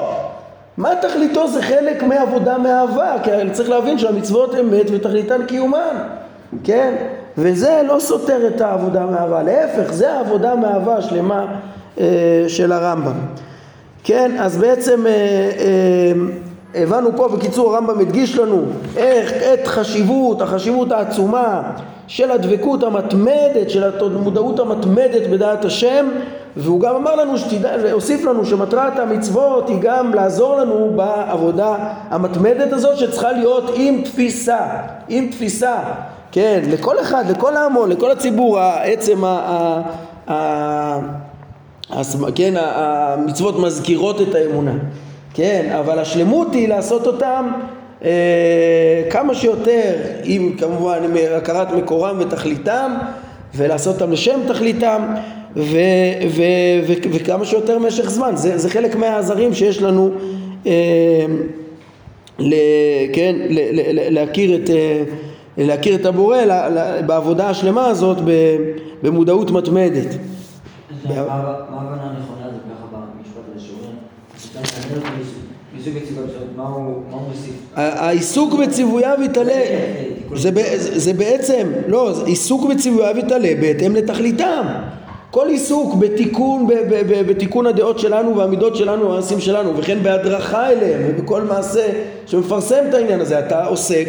מה 0.77 0.95
תכליתו 1.01 1.47
זה 1.47 1.61
חלק 1.61 2.03
מעבודה 2.03 2.57
מאהבה, 2.57 3.15
כי 3.23 3.29
צריך 3.51 3.69
להבין 3.69 3.97
שהמצוות 3.97 4.55
אמת 4.59 4.85
ותכליתן 4.91 5.45
קיומן, 5.45 5.97
כן? 6.63 6.95
וזה 7.37 7.81
לא 7.87 7.99
סותר 7.99 8.47
את 8.47 8.61
העבודה 8.61 9.05
מאהבה, 9.05 9.43
להפך, 9.43 9.93
זה 9.93 10.13
העבודה 10.13 10.55
מאהבה 10.55 10.95
השלמה 10.95 11.45
אה, 11.99 12.05
של 12.47 12.71
הרמב"ם. 12.71 13.13
כן, 14.03 14.31
אז 14.39 14.57
בעצם 14.57 15.07
אה, 15.07 15.11
אה, 15.11 16.11
הבנו 16.75 17.09
פה, 17.15 17.27
בקיצור 17.27 17.73
הרמב"ם 17.73 17.99
הדגיש 17.99 18.37
לנו 18.37 18.63
איך, 18.97 19.33
את 19.33 19.67
חשיבות, 19.67 20.41
החשיבות 20.41 20.91
העצומה 20.91 21.61
של 22.07 22.31
הדבקות 22.31 22.83
המתמדת, 22.83 23.69
של 23.69 23.83
המודעות 24.01 24.59
המתמדת 24.59 25.29
בדעת 25.29 25.65
השם 25.65 26.05
והוא 26.57 26.79
גם 26.79 26.95
אמר 26.95 27.15
לנו, 27.15 27.37
שתדע, 27.37 27.91
הוסיף 27.91 28.25
לנו 28.25 28.45
שמטרת 28.45 28.99
המצוות 28.99 29.69
היא 29.69 29.77
גם 29.81 30.13
לעזור 30.13 30.55
לנו 30.55 30.91
בעבודה 30.95 31.75
המתמדת 32.09 32.73
הזאת 32.73 32.97
שצריכה 32.97 33.31
להיות 33.31 33.71
עם 33.75 34.01
תפיסה, 34.01 34.59
עם 35.09 35.27
תפיסה, 35.27 35.75
כן, 36.31 36.61
לכל 36.67 36.99
אחד, 36.99 37.23
לכל 37.29 37.57
ההמון, 37.57 37.89
לכל 37.89 38.11
הציבור, 38.11 38.59
עצם 38.59 39.23
ה... 39.23 39.81
ה, 40.27 40.99
ה 41.93 42.01
כן, 42.35 42.53
המצוות 42.57 43.59
מזכירות 43.59 44.21
את 44.21 44.35
האמונה, 44.35 44.71
כן, 45.33 45.75
אבל 45.79 45.99
השלמות 45.99 46.53
היא 46.53 46.67
לעשות 46.67 47.07
אותם 47.07 47.51
אה, 48.03 49.03
כמה 49.09 49.35
שיותר, 49.35 49.93
עם 50.23 50.55
כמובן 50.57 50.99
עם 51.03 51.11
הכרת 51.37 51.71
מקורם 51.71 52.17
ותכליתם 52.19 52.91
ולעשות 53.55 54.01
אותם 54.01 54.11
לשם 54.11 54.39
תכליתם 54.47 55.01
ו, 55.55 55.77
ו, 56.29 56.41
ו, 56.87 56.93
וכמה 57.11 57.45
שיותר 57.45 57.79
משך 57.79 58.09
זמן, 58.09 58.35
זה, 58.35 58.57
זה 58.57 58.69
חלק 58.69 58.95
מהעזרים 58.95 59.53
שיש 59.53 59.81
לנו 59.81 60.11
אה, 60.67 61.25
ל, 62.39 62.53
כן, 63.13 63.35
ל, 63.49 63.59
ל, 63.59 63.99
ל, 63.99 64.13
להכיר, 64.13 64.55
את, 64.55 64.69
אה, 64.69 65.03
להכיר 65.57 65.95
את 65.95 66.05
הבורא 66.05 66.37
ל, 66.37 66.51
ל, 66.51 67.01
בעבודה 67.05 67.49
השלמה 67.49 67.85
הזאת 67.85 68.17
במודעות 69.03 69.51
מתמדת. 69.51 70.07
מה 71.05 71.13
ההבנה 71.13 72.03
הנכונה 72.03 72.49
זה 72.51 72.57
ככה 72.69 72.85
במשפט 72.91 73.41
הזה 73.55 73.65
העיסוק 77.75 78.53
בציווייו 78.53 79.17
יתעלה, 79.23 79.61
זה 80.95 81.13
בעצם, 81.13 81.67
לא, 81.87 82.13
עיסוק 82.25 82.69
בציווייו 82.69 83.17
יתעלה 83.17 83.49
בהתאם 83.61 83.95
לתכליתם. 83.95 84.63
כל 85.31 85.47
עיסוק 85.47 85.95
בתיקון, 85.95 86.67
בתיקון 87.27 87.67
הדעות 87.67 87.99
שלנו 87.99 88.37
והמידות 88.37 88.75
שלנו 88.75 89.09
והמעשים 89.09 89.39
שלנו 89.39 89.77
וכן 89.77 90.03
בהדרכה 90.03 90.69
אליהם 90.69 91.01
ובכל 91.07 91.41
מעשה 91.41 91.87
שמפרסם 92.25 92.83
את 92.89 92.93
העניין 92.93 93.19
הזה 93.19 93.39
אתה 93.39 93.65
עוסק 93.65 94.07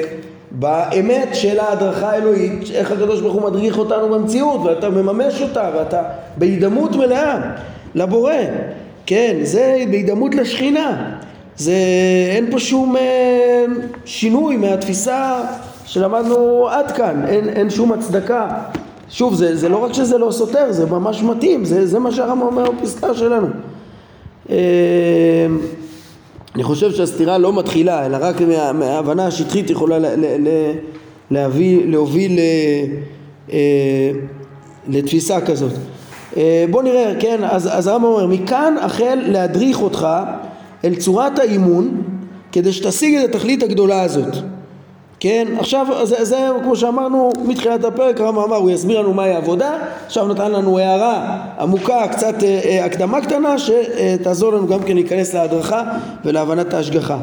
באמת 0.50 1.28
של 1.32 1.58
ההדרכה 1.58 2.10
האלוהית 2.10 2.70
איך 2.74 2.92
הקדוש 2.92 3.20
ברוך 3.20 3.34
הוא 3.34 3.42
מדריך 3.42 3.78
אותנו 3.78 4.08
במציאות 4.08 4.60
ואתה 4.64 4.90
מממש 4.90 5.42
אותה 5.42 5.70
ואתה 5.76 6.02
בהידמות 6.36 6.96
מלאה 6.96 7.40
לבורא 7.94 8.32
כן 9.06 9.36
זה 9.42 9.84
בהידמות 9.90 10.34
לשכינה 10.34 11.10
זה 11.56 11.74
אין 12.30 12.50
פה 12.50 12.58
שום 12.58 12.96
אה, 12.96 13.64
שינוי 14.04 14.56
מהתפיסה 14.56 15.40
שלמדנו 15.86 16.68
עד 16.68 16.92
כאן 16.92 17.24
אין, 17.28 17.48
אין 17.48 17.70
שום 17.70 17.92
הצדקה 17.92 18.48
שוב, 19.14 19.34
זה, 19.34 19.56
זה 19.56 19.68
לא 19.68 19.76
רק 19.76 19.92
שזה 19.92 20.18
לא 20.18 20.30
סותר, 20.30 20.72
זה 20.72 20.86
ממש 20.86 21.22
מתאים, 21.22 21.64
זה, 21.64 21.86
זה 21.86 21.98
מה 21.98 22.12
שהרמב"ם 22.12 22.46
אומר 22.46 22.70
בפסקה 22.70 23.14
שלנו. 23.14 23.46
אה, 24.50 24.56
אני 26.54 26.62
חושב 26.62 26.92
שהסתירה 26.92 27.38
לא 27.38 27.58
מתחילה, 27.58 28.06
אלא 28.06 28.18
רק 28.20 28.40
מה, 28.40 28.72
מההבנה 28.72 29.26
השטחית 29.26 29.70
יכולה 29.70 29.98
ל, 29.98 30.06
ל, 30.06 30.48
ל, 30.48 30.72
להביא, 31.30 31.86
להוביל 31.86 32.32
ל, 32.32 32.38
אה, 33.52 34.10
לתפיסה 34.88 35.40
כזאת. 35.40 35.72
אה, 36.36 36.64
בוא 36.70 36.82
נראה, 36.82 37.12
כן, 37.20 37.40
אז, 37.44 37.68
אז 37.72 37.86
הרמב"ם 37.86 38.04
אומר, 38.04 38.26
מכאן 38.26 38.74
החל 38.80 39.18
להדריך 39.26 39.82
אותך 39.82 40.08
אל 40.84 40.94
צורת 40.94 41.38
האימון 41.38 42.02
כדי 42.52 42.72
שתשיג 42.72 43.14
את 43.14 43.34
התכלית 43.34 43.62
הגדולה 43.62 44.02
הזאת. 44.02 44.34
כן, 45.20 45.46
עכשיו 45.58 45.86
זה, 46.02 46.24
זה 46.24 46.48
כמו 46.62 46.76
שאמרנו 46.76 47.32
מתחילת 47.44 47.84
הפרק, 47.84 48.20
הרמב"ם 48.20 48.42
אמר, 48.42 48.56
הוא 48.56 48.70
יסביר 48.70 49.00
לנו 49.00 49.14
מהי 49.14 49.34
עבודה, 49.34 49.72
עכשיו 50.06 50.28
נתן 50.28 50.52
לנו 50.52 50.78
הערה 50.78 51.38
עמוקה, 51.60 52.08
קצת 52.08 52.42
אה, 52.42 52.60
אה, 52.64 52.84
הקדמה 52.84 53.20
קטנה, 53.20 53.54
שתעזור 53.58 54.52
לנו 54.52 54.66
גם 54.66 54.82
כן 54.82 54.94
להיכנס 54.94 55.34
להדרכה 55.34 55.82
ולהבנת 56.24 56.74
ההשגחה 56.74 57.18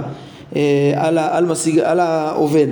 אה, 0.56 0.94
על, 0.96 1.18
על, 1.18 1.46
על 1.84 2.00
העובד. 2.00 2.68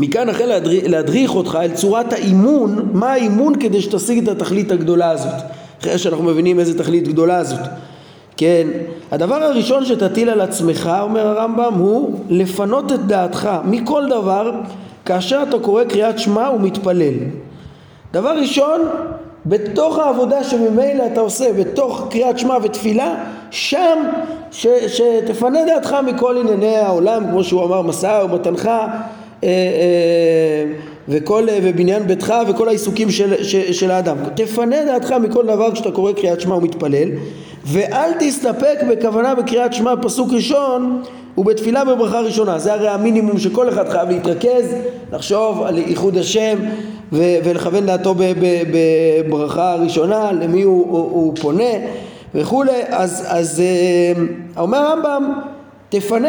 מכאן 0.00 0.28
החל 0.28 0.44
להדריך, 0.44 0.84
להדריך 0.86 1.34
אותך 1.34 1.58
אל 1.62 1.70
צורת 1.70 2.12
האימון, 2.12 2.88
מה 2.92 3.12
האימון 3.12 3.54
כדי 3.60 3.80
שתשיג 3.80 4.28
את 4.28 4.36
התכלית 4.36 4.72
הגדולה 4.72 5.10
הזאת, 5.10 5.34
אחרי 5.80 5.98
שאנחנו 5.98 6.24
מבינים 6.24 6.58
איזה 6.60 6.78
תכלית 6.78 7.08
גדולה 7.08 7.44
זאת. 7.44 7.60
כן, 8.36 8.66
הדבר 9.10 9.34
הראשון 9.34 9.84
שתטיל 9.84 10.30
על 10.30 10.40
עצמך, 10.40 10.90
אומר 11.02 11.26
הרמב"ם, 11.26 11.74
הוא 11.74 12.18
לפנות 12.28 12.92
את 12.92 13.06
דעתך 13.06 13.50
מכל 13.64 14.02
דבר 14.08 14.52
כאשר 15.04 15.42
אתה 15.48 15.58
קורא 15.58 15.84
קריאת 15.84 16.18
שמע 16.18 16.50
ומתפלל. 16.50 17.14
דבר 18.12 18.30
ראשון, 18.30 18.80
בתוך 19.46 19.98
העבודה 19.98 20.44
שממילא 20.44 21.06
אתה 21.12 21.20
עושה, 21.20 21.52
בתוך 21.52 22.06
קריאת 22.10 22.38
שמע 22.38 22.56
ותפילה, 22.62 23.14
שם 23.50 23.98
ש, 24.50 24.66
שתפנה 24.86 25.58
דעתך 25.66 25.96
מכל 26.06 26.36
ענייני 26.36 26.76
העולם, 26.76 27.24
כמו 27.30 27.44
שהוא 27.44 27.64
אמר, 27.64 27.82
משא 27.82 28.22
ומתנך 28.24 28.70
וכל, 31.08 31.46
ובניין 31.62 32.06
ביתך 32.06 32.34
וכל 32.48 32.68
העיסוקים 32.68 33.10
של, 33.10 33.44
של, 33.44 33.72
של 33.72 33.90
האדם. 33.90 34.16
תפנה 34.34 34.84
דעתך 34.84 35.12
מכל 35.12 35.46
דבר 35.46 35.72
כשאתה 35.72 35.90
קורא 35.90 36.12
קריאת 36.12 36.40
שמע 36.40 36.54
ומתפלל. 36.54 37.08
ואל 37.64 38.10
תסתפק 38.18 38.78
בכוונה 38.90 39.34
בקריאת 39.34 39.72
שמע 39.72 39.94
פסוק 40.02 40.32
ראשון 40.32 41.02
ובתפילה 41.38 41.84
בברכה 41.84 42.20
ראשונה 42.20 42.58
זה 42.58 42.72
הרי 42.72 42.88
המינימום 42.88 43.38
שכל 43.38 43.68
אחד 43.68 43.88
חייב 43.88 44.08
להתרכז 44.08 44.74
לחשוב 45.12 45.62
על 45.62 45.78
איחוד 45.78 46.16
השם 46.16 46.58
ו- 47.12 47.36
ולכוון 47.44 47.86
דעתו 47.86 48.14
בברכה 49.28 49.74
ראשונה 49.74 50.32
למי 50.32 50.62
הוא, 50.62 50.86
הוא, 50.90 51.00
הוא 51.00 51.36
פונה 51.40 51.72
וכולי 52.34 52.82
אז, 52.88 53.24
אז 53.28 53.60
אה, 53.60 54.22
אומר 54.56 54.78
הרמב"ם 54.78 55.32
תפנה, 55.90 56.28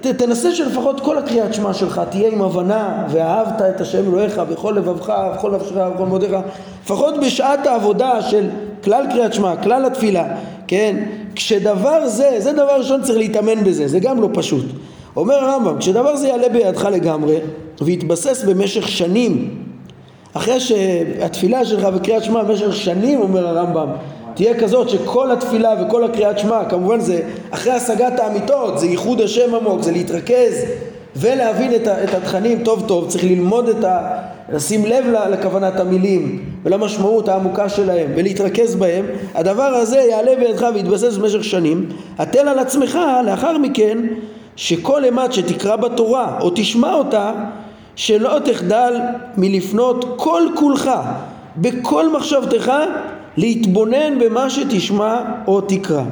ת, 0.00 0.06
תנסה 0.06 0.54
שלפחות 0.54 1.00
כל 1.00 1.18
הקריאת 1.18 1.54
שמע 1.54 1.74
שלך 1.74 2.00
תהיה 2.10 2.28
עם 2.28 2.42
הבנה 2.42 3.06
ואהבת 3.10 3.62
את 3.62 3.80
השם 3.80 4.08
אלוהיך 4.08 4.38
בכל 4.38 4.74
לבבך 4.76 5.12
ובכל 5.32 5.50
נפשך 5.50 5.76
ובכל 5.76 6.06
מודיך 6.06 6.30
לפחות 6.84 7.14
בשעת 7.20 7.66
העבודה 7.66 8.22
של 8.22 8.48
כלל 8.84 9.06
קריאת 9.10 9.34
שמע, 9.34 9.56
כלל 9.56 9.84
התפילה 9.84 10.24
כן? 10.68 10.96
כשדבר 11.34 12.06
זה, 12.06 12.30
זה 12.38 12.52
דבר 12.52 12.78
ראשון 12.78 13.02
צריך 13.02 13.18
להתאמן 13.18 13.64
בזה, 13.64 13.88
זה 13.88 13.98
גם 13.98 14.20
לא 14.20 14.28
פשוט. 14.34 14.64
אומר 15.16 15.34
הרמב"ם, 15.34 15.78
כשדבר 15.78 16.16
זה 16.16 16.28
יעלה 16.28 16.48
בידך 16.48 16.84
לגמרי 16.84 17.36
ויתבסס 17.80 18.44
במשך 18.44 18.88
שנים 18.88 19.62
אחרי 20.34 20.60
שהתפילה 20.60 21.64
שלך 21.64 21.84
בקריאת 21.84 22.24
שמע 22.24 22.42
במשך 22.42 22.76
שנים, 22.76 23.20
אומר 23.20 23.46
הרמב"ם, 23.46 23.88
תהיה 24.36 24.60
כזאת 24.60 24.88
שכל 24.88 25.30
התפילה 25.30 25.74
וכל 25.80 26.04
הקריאת 26.04 26.38
שמע, 26.38 26.64
כמובן 26.64 27.00
זה 27.00 27.22
אחרי 27.50 27.72
השגת 27.72 28.20
האמיתות, 28.20 28.78
זה 28.78 28.86
ייחוד 28.86 29.20
השם 29.20 29.54
עמוק, 29.54 29.82
זה 29.82 29.92
להתרכז 29.92 30.64
ולהבין 31.16 31.74
את, 31.74 32.14
התכנים 32.14 32.64
טוב 32.64 32.84
טוב, 32.88 33.08
צריך 33.08 33.24
ללמוד 33.24 33.68
את 33.68 33.84
ה... 33.84 34.18
לשים 34.52 34.86
לב 34.86 35.04
לכוונת 35.30 35.80
המילים 35.80 36.44
ולמשמעות 36.62 37.28
העמוקה 37.28 37.68
שלהם 37.68 38.10
ולהתרכז 38.16 38.74
בהם, 38.74 39.04
הדבר 39.34 39.62
הזה 39.62 39.96
יעלה 39.96 40.36
בידך 40.36 40.66
ויתבסס 40.74 41.16
במשך 41.16 41.44
שנים, 41.44 41.88
התל 42.18 42.48
על 42.48 42.58
עצמך 42.58 42.98
לאחר 43.26 43.58
מכן 43.58 43.98
שכל 44.56 45.04
אימת 45.04 45.32
שתקרא 45.32 45.76
בתורה 45.76 46.38
או 46.40 46.50
תשמע 46.54 46.94
אותה 46.94 47.32
שלא 47.96 48.38
תחדל 48.44 48.94
מלפנות 49.36 50.04
כל 50.16 50.42
כולך 50.54 50.90
בכל 51.56 52.12
מחשבתך 52.12 52.72
להתבונן 53.36 54.18
במה 54.18 54.50
שתשמע 54.50 55.20
או 55.46 55.60
תקרא. 55.60 56.02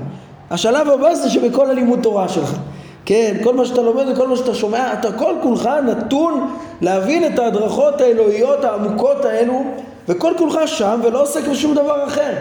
השלב 0.50 0.90
הבא 0.90 1.14
זה 1.14 1.30
שבכל 1.30 1.70
הלימוד 1.70 1.98
תורה 2.02 2.28
שלך 2.28 2.58
כן, 3.06 3.36
כל 3.42 3.54
מה 3.54 3.64
שאתה 3.64 3.82
לומד 3.82 4.04
וכל 4.12 4.28
מה 4.28 4.36
שאתה 4.36 4.54
שומע, 4.54 4.92
אתה 4.92 5.12
כל 5.12 5.34
כולך 5.42 5.68
נתון 5.86 6.50
להבין 6.80 7.26
את 7.26 7.38
ההדרכות 7.38 8.00
האלוהיות 8.00 8.64
העמוקות 8.64 9.24
האלו 9.24 9.64
וכל 10.08 10.32
כולך 10.38 10.58
שם 10.66 11.00
ולא 11.04 11.22
עוסק 11.22 11.48
בשום 11.48 11.74
דבר 11.74 12.04
אחר. 12.04 12.32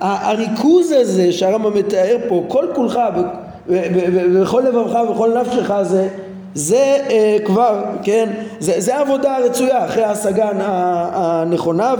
הריכוז 0.00 0.92
הזה 0.92 1.32
שהרמב"ם 1.32 1.74
מתאר 1.74 2.16
פה, 2.28 2.44
כל 2.48 2.66
כולך 2.74 3.00
בכל 3.68 4.60
לבבך 4.60 4.98
ובכל 5.08 5.38
נפשך 5.40 5.72
זה, 5.82 6.08
זה 6.56 6.98
uh, 7.08 7.46
כבר, 7.46 7.84
כן, 8.02 8.30
זה, 8.58 8.80
זה 8.80 8.96
העבודה 8.96 9.36
הרצויה 9.36 9.84
אחרי 9.84 10.04
ההשגה 10.04 10.50
הנכונה 11.12 11.94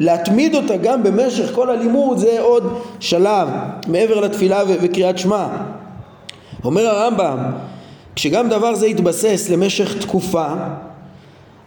ולהתמיד 0.00 0.54
אותה 0.54 0.76
גם 0.76 1.02
במשך 1.02 1.54
כל 1.54 1.70
הלימוד 1.70 2.18
זה 2.18 2.40
עוד 2.40 2.80
שלב 3.00 3.48
מעבר 3.88 4.20
לתפילה 4.20 4.62
וקריאת 4.82 5.18
שמע. 5.18 5.46
אומר 6.64 6.86
הרמב"ם, 6.86 7.38
כשגם 8.16 8.48
דבר 8.48 8.74
זה 8.74 8.86
יתבסס 8.86 9.50
למשך 9.50 9.98
תקופה, 9.98 10.46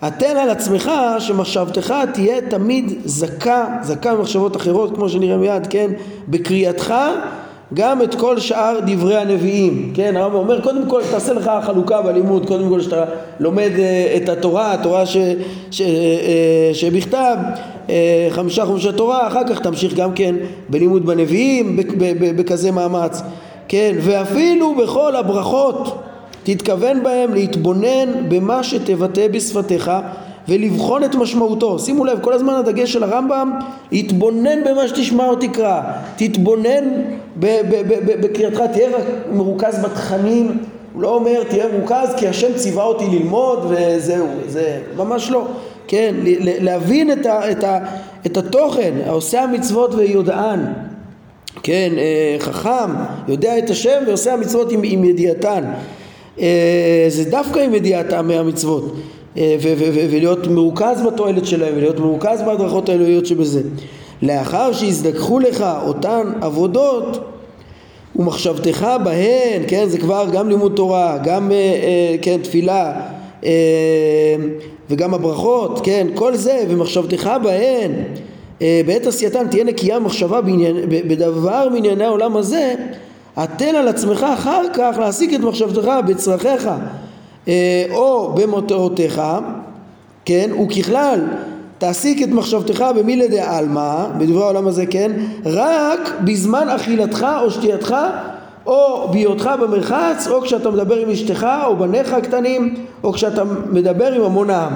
התן 0.01 0.37
על 0.37 0.49
עצמך 0.49 0.91
שמחשבתך 1.19 1.93
תהיה 2.13 2.41
תמיד 2.41 2.93
זכה, 3.05 3.65
זכה 3.81 4.13
ממחשבות 4.13 4.55
אחרות, 4.55 4.95
כמו 4.95 5.09
שנראה 5.09 5.37
מיד, 5.37 5.67
כן? 5.67 5.91
בקריאתך 6.27 6.93
גם 7.73 8.01
את 8.01 8.15
כל 8.15 8.39
שאר 8.39 8.79
דברי 8.85 9.17
הנביאים, 9.17 9.91
כן? 9.93 10.15
הרמב"ם 10.15 10.35
אומר, 10.35 10.61
קודם 10.61 10.89
כל 10.89 11.01
תעשה 11.11 11.33
לך 11.33 11.51
חלוקה 11.63 12.01
בלימוד, 12.01 12.47
קודם 12.47 12.69
כל 12.69 12.81
שאתה 12.81 13.03
לומד 13.39 13.71
uh, 13.75 14.23
את 14.23 14.29
התורה, 14.29 14.73
התורה 14.73 15.05
ש, 15.05 15.17
ש, 15.71 15.81
uh, 15.81 15.85
שבכתב, 16.73 17.35
uh, 17.87 17.91
חמישה 18.29 18.65
חומשי 18.65 18.91
תורה, 18.91 19.27
אחר 19.27 19.47
כך 19.47 19.59
תמשיך 19.59 19.93
גם 19.93 20.13
כן 20.13 20.35
בלימוד 20.69 21.05
בנביאים, 21.05 21.79
בכזה 22.35 22.71
מאמץ. 22.71 23.21
כן, 23.67 23.95
ואפילו 23.99 24.75
בכל 24.75 25.15
הברכות 25.15 26.01
תתכוון 26.43 27.03
בהם 27.03 27.33
להתבונן 27.33 28.29
במה 28.29 28.63
שתבטא 28.63 29.27
בשפתיך 29.27 29.91
ולבחון 30.49 31.03
את 31.03 31.15
משמעותו. 31.15 31.79
שימו 31.79 32.05
לב, 32.05 32.19
כל 32.21 32.33
הזמן 32.33 32.53
הדגש 32.53 32.93
של 32.93 33.03
הרמב"ם, 33.03 33.51
להתבונן 33.91 34.63
במה 34.63 34.87
שתשמע 34.87 35.27
או 35.27 35.35
תקרא. 35.35 35.81
תתבונן 36.15 36.83
בקריאתך, 38.21 38.61
תהיה 38.73 38.89
מרוכז 39.31 39.79
בתכנים. 39.83 40.57
הוא 40.93 41.01
לא 41.01 41.15
אומר 41.15 41.43
תהיה 41.43 41.65
מרוכז 41.77 42.13
כי 42.17 42.27
השם 42.27 42.53
ציווה 42.55 42.83
אותי 42.83 43.05
ללמוד 43.05 43.65
וזהו, 43.69 44.27
זה 44.47 44.79
ממש 44.97 45.31
לא. 45.31 45.47
כן, 45.87 46.15
להבין 46.39 47.11
את, 47.11 47.25
ה, 47.25 47.51
את, 47.51 47.63
ה, 47.63 47.79
את 48.25 48.37
התוכן, 48.37 48.93
העושה 49.05 49.43
המצוות 49.43 49.95
ויודען. 49.95 50.59
כן, 51.63 51.93
אה, 51.97 52.35
חכם, 52.39 52.93
יודע 53.27 53.57
את 53.57 53.69
השם 53.69 54.03
ועושה 54.07 54.33
המצוות 54.33 54.71
עם, 54.71 54.81
עם 54.83 55.03
ידיעתן. 55.03 55.63
אה, 56.39 57.05
זה 57.07 57.29
דווקא 57.29 57.59
עם 57.59 57.75
ידיעתם 57.75 58.27
מהמצוות. 58.27 58.83
אה, 58.83 58.99
ולהיות 59.37 60.47
מרוכז 60.47 61.01
בתועלת 61.07 61.45
שלהם 61.45 61.73
ולהיות 61.77 61.99
מרוכז 61.99 62.41
בהדרכות 62.45 62.89
האלוהיות 62.89 63.25
שבזה. 63.25 63.61
לאחר 64.21 64.73
שיזדככו 64.73 65.39
לך 65.39 65.65
אותן 65.85 66.31
עבודות 66.41 67.31
ומחשבתך 68.15 68.87
בהן, 69.03 69.61
כן, 69.67 69.85
זה 69.87 69.97
כבר 69.97 70.27
גם 70.33 70.49
לימוד 70.49 70.73
תורה, 70.75 71.17
גם 71.23 71.51
כן 72.21 72.37
תפילה 72.43 72.93
וגם 74.89 75.13
הברכות, 75.13 75.79
כן, 75.83 76.07
כל 76.15 76.35
זה 76.35 76.63
ומחשבתך 76.69 77.31
בהן 77.43 77.91
אה, 78.61 78.81
בעת 78.85 79.07
עשייתן 79.07 79.47
תהיה 79.47 79.63
נקייה 79.63 79.99
מחשבה 79.99 80.41
בעניין, 80.41 80.75
בדבר 80.89 81.67
מענייני 81.71 82.03
העולם 82.03 82.37
הזה, 82.37 82.75
התן 83.35 83.75
על 83.75 83.87
עצמך 83.87 84.25
אחר 84.33 84.61
כך 84.73 84.95
להשיג 84.99 85.33
את 85.33 85.39
מחשבתך 85.39 85.91
בצרכיך 86.07 86.67
אה, 86.67 86.77
או 87.91 88.33
במותרותיך, 88.35 89.21
כן, 90.25 90.49
וככלל 90.65 91.19
תעסיק 91.77 92.23
את 92.23 92.29
מחשבתך 92.29 92.85
במילי 92.97 93.27
דעלמא, 93.27 94.05
בדברי 94.17 94.43
העולם 94.43 94.67
הזה, 94.67 94.85
כן, 94.85 95.11
רק 95.45 96.13
בזמן 96.23 96.69
אכילתך 96.69 97.27
או 97.41 97.51
שתייתך 97.51 97.95
או 98.65 99.07
בהיותך 99.11 99.49
במרחץ, 99.61 100.27
או 100.27 100.41
כשאתה 100.41 100.69
מדבר 100.69 100.95
עם 100.95 101.09
אשתך 101.09 101.47
או 101.65 101.75
בניך 101.77 102.13
הקטנים, 102.13 102.75
או 103.03 103.13
כשאתה 103.13 103.43
מדבר 103.71 104.13
עם 104.13 104.21
המון 104.21 104.49
העם. 104.49 104.73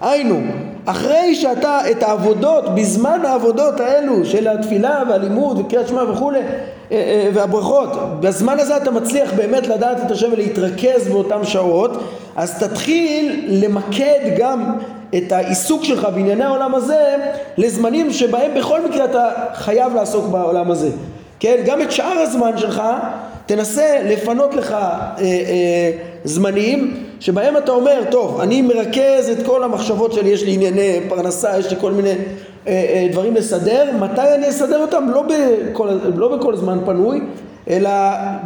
היינו, 0.00 0.40
אחרי 0.84 1.34
שאתה 1.34 1.90
את 1.90 2.02
העבודות, 2.02 2.74
בזמן 2.74 3.20
העבודות 3.24 3.80
האלו 3.80 4.24
של 4.24 4.48
התפילה 4.48 5.02
והלימוד 5.08 5.58
וקריאת 5.58 5.88
שמע 5.88 6.02
וכולי 6.12 6.38
אה, 6.38 6.42
אה, 6.90 7.28
והברכות, 7.34 8.20
בזמן 8.20 8.58
הזה 8.58 8.76
אתה 8.76 8.90
מצליח 8.90 9.32
באמת 9.32 9.66
לדעת 9.66 10.06
את 10.06 10.10
השם 10.10 10.32
ולהתרכז 10.32 11.08
באותן 11.08 11.44
שעות, 11.44 11.90
אז 12.36 12.64
תתחיל 12.64 13.46
למקד 13.48 14.34
גם 14.38 14.72
את 15.16 15.32
העיסוק 15.32 15.84
שלך 15.84 16.08
בענייני 16.14 16.44
העולם 16.44 16.74
הזה 16.74 17.16
לזמנים 17.58 18.12
שבהם 18.12 18.50
בכל 18.56 18.88
מקרה 18.88 19.04
אתה 19.04 19.30
חייב 19.54 19.94
לעסוק 19.94 20.26
בעולם 20.26 20.70
הזה. 20.70 20.90
כן, 21.40 21.56
גם 21.66 21.82
את 21.82 21.92
שאר 21.92 22.18
הזמן 22.18 22.58
שלך 22.58 22.82
תנסה 23.46 23.98
לפנות 24.04 24.54
לך 24.54 24.72
אה, 24.72 25.16
אה, 25.18 25.90
זמנים 26.24 27.09
שבהם 27.20 27.56
אתה 27.56 27.72
אומר, 27.72 28.02
טוב, 28.10 28.40
אני 28.40 28.62
מרכז 28.62 29.30
את 29.30 29.46
כל 29.46 29.64
המחשבות 29.64 30.12
שלי, 30.12 30.28
יש 30.28 30.42
לי 30.42 30.54
ענייני 30.54 31.00
פרנסה, 31.08 31.58
יש 31.58 31.70
לי 31.70 31.76
כל 31.80 31.92
מיני 31.92 32.10
אה, 32.10 32.16
אה, 32.66 33.08
דברים 33.12 33.34
לסדר, 33.34 33.84
מתי 34.00 34.34
אני 34.34 34.48
אסדר 34.48 34.80
אותם? 34.80 35.06
לא 35.14 35.22
בכל, 35.22 35.88
לא 36.16 36.36
בכל 36.36 36.56
זמן 36.56 36.78
פנוי, 36.84 37.20
אלא 37.70 37.90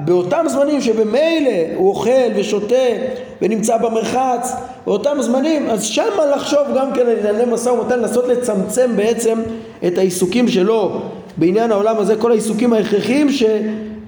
באותם 0.04 0.44
זמנים 0.48 0.80
שבמילא 0.80 1.50
הוא 1.76 1.88
אוכל 1.88 2.10
ושותה 2.36 2.74
ונמצא 3.42 3.76
במרחץ, 3.76 4.52
באותם 4.86 5.16
זמנים, 5.20 5.70
אז 5.70 5.82
שמה 5.84 6.26
לחשוב 6.36 6.60
גם 6.76 6.92
כן 6.92 7.00
על 7.00 7.18
ענייני 7.18 7.52
משא 7.52 7.68
ומתן, 7.68 7.98
לנסות 7.98 8.28
לצמצם 8.28 8.90
בעצם 8.96 9.38
את 9.86 9.98
העיסוקים 9.98 10.48
שלו 10.48 11.00
בעניין 11.36 11.72
העולם 11.72 11.96
הזה, 11.98 12.16
כל 12.16 12.30
העיסוקים 12.30 12.72
ההכרחיים 12.72 13.28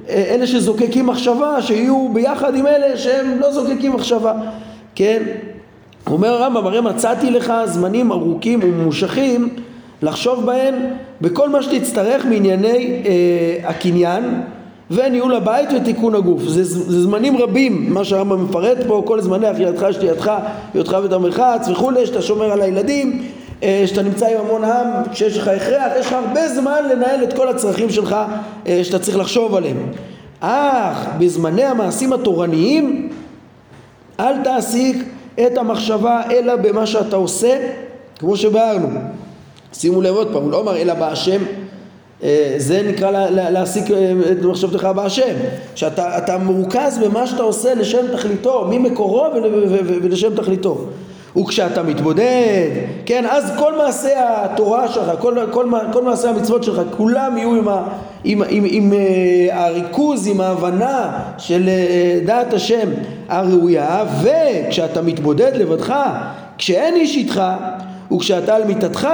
שאלה 0.08 0.46
שזוקקים 0.46 1.06
מחשבה, 1.06 1.62
שיהיו 1.62 2.08
ביחד 2.12 2.54
עם 2.54 2.66
אלה 2.66 2.96
שהם 2.96 3.38
לא 3.40 3.52
זוקקים 3.52 3.92
מחשבה, 3.92 4.32
כן? 4.94 5.22
אומר 6.06 6.28
הרמב"ם, 6.28 6.66
הרי 6.66 6.80
מצאתי 6.80 7.30
לך 7.30 7.52
זמנים 7.64 8.12
ארוכים 8.12 8.60
וממושכים 8.62 9.48
לחשוב 10.02 10.46
בהם 10.46 10.74
בכל 11.20 11.48
מה 11.48 11.62
שתצטרך 11.62 12.24
מענייני 12.24 13.02
אה, 13.06 13.68
הקניין 13.68 14.42
וניהול 14.90 15.34
הבית 15.34 15.68
ותיקון 15.76 16.14
הגוף. 16.14 16.42
זה, 16.42 16.64
זה 16.64 17.02
זמנים 17.02 17.36
רבים, 17.36 17.94
מה 17.94 18.04
שהרמב"ם 18.04 18.44
מפרט 18.44 18.78
פה, 18.86 19.02
כל 19.06 19.20
זמני 19.20 19.50
אכילתך, 19.50 19.86
שתייתך, 19.90 20.32
היותך 20.74 20.96
המרחץ 21.12 21.68
וכולי, 21.68 22.06
שאתה 22.06 22.22
שומר 22.22 22.52
על 22.52 22.60
הילדים, 22.60 23.22
שאתה 23.60 24.02
נמצא 24.02 24.26
עם 24.26 24.40
המון 24.40 24.64
עם, 24.64 24.86
כשיש 25.12 25.38
לך 25.38 25.48
הכרח, 25.48 25.92
יש 26.00 26.06
לך 26.06 26.12
הרבה 26.12 26.48
זמן 26.48 26.88
לנהל 26.90 27.24
את 27.24 27.32
כל 27.32 27.48
הצרכים 27.48 27.90
שלך 27.90 28.16
אה, 28.66 28.80
שאתה 28.84 28.98
צריך 28.98 29.16
לחשוב 29.16 29.54
עליהם. 29.54 29.92
אך 30.40 31.06
בזמני 31.18 31.64
המעשים 31.64 32.12
התורניים 32.12 33.08
אל 34.20 34.42
תעסיק 34.44 34.96
את 35.46 35.58
המחשבה 35.58 36.22
אלא 36.30 36.56
במה 36.56 36.86
שאתה 36.86 37.16
עושה, 37.16 37.58
כמו 38.18 38.36
שבהרנו. 38.36 38.88
שימו 39.72 40.02
לב 40.02 40.14
עוד 40.14 40.32
פעם, 40.32 40.42
הוא 40.42 40.50
לא 40.52 40.60
אמר 40.60 40.76
אלא 40.76 40.94
בהשם 40.94 41.42
אה, 42.22 42.54
זה 42.56 42.82
נקרא 42.88 43.10
להעסיק 43.30 43.90
אה, 43.90 44.12
את 44.32 44.42
מחשבתך 44.42 44.88
בהשם, 44.96 45.34
שאתה 45.74 46.38
מרוכז 46.38 46.98
במה 47.04 47.26
שאתה 47.26 47.42
עושה 47.42 47.74
לשם 47.74 48.16
תכליתו, 48.16 48.66
ממקורו 48.70 49.26
ולשם 50.02 50.36
תכליתו. 50.36 50.86
וכשאתה 51.40 51.82
מתבודד, 51.82 52.68
כן, 53.06 53.24
אז 53.30 53.52
כל 53.58 53.76
מעשי 53.76 54.12
התורה 54.16 54.88
שלך, 54.88 55.10
כל, 55.18 55.36
כל, 55.50 55.66
כל 55.92 56.02
מעשי 56.02 56.28
המצוות 56.28 56.64
שלך, 56.64 56.80
כולם 56.96 57.36
יהיו 57.36 57.54
עם, 57.54 57.68
ה, 57.68 57.82
עם, 58.24 58.42
עם, 58.42 58.48
עם, 58.50 58.64
עם 58.70 58.92
אה, 58.92 59.64
הריכוז, 59.66 60.26
עם 60.26 60.40
ההבנה 60.40 61.18
של 61.38 61.68
דעת 62.26 62.52
השם 62.54 62.88
הראויה, 63.28 64.04
וכשאתה 64.22 65.02
מתבודד 65.02 65.52
לבדך, 65.54 65.94
כשאין 66.58 66.94
איש 66.94 67.16
איתך, 67.16 67.42
וכשאתה 68.12 68.56
על 68.56 68.64
מיטתך, 68.64 69.08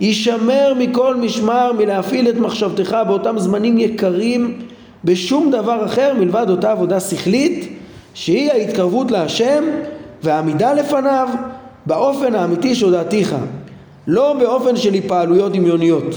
יישמר 0.00 0.72
מכל 0.78 1.16
משמר 1.16 1.72
מלהפעיל 1.78 2.28
את 2.28 2.36
מחשבתך 2.36 2.96
באותם 3.06 3.38
זמנים 3.38 3.78
יקרים 3.78 4.58
בשום 5.04 5.50
דבר 5.50 5.84
אחר 5.84 6.14
מלבד 6.18 6.50
אותה 6.50 6.72
עבודה 6.72 7.00
שכלית 7.00 7.76
שהיא 8.14 8.50
ההתקרבות 8.52 9.10
להשם 9.10 9.64
והעמידה 10.22 10.72
לפניו 10.72 11.28
באופן 11.86 12.34
האמיתי 12.34 12.74
שהודעתיך 12.74 13.34
לא 14.06 14.34
באופן 14.40 14.76
של 14.76 14.94
התפעלויות 14.94 15.52
דמיוניות 15.52 16.14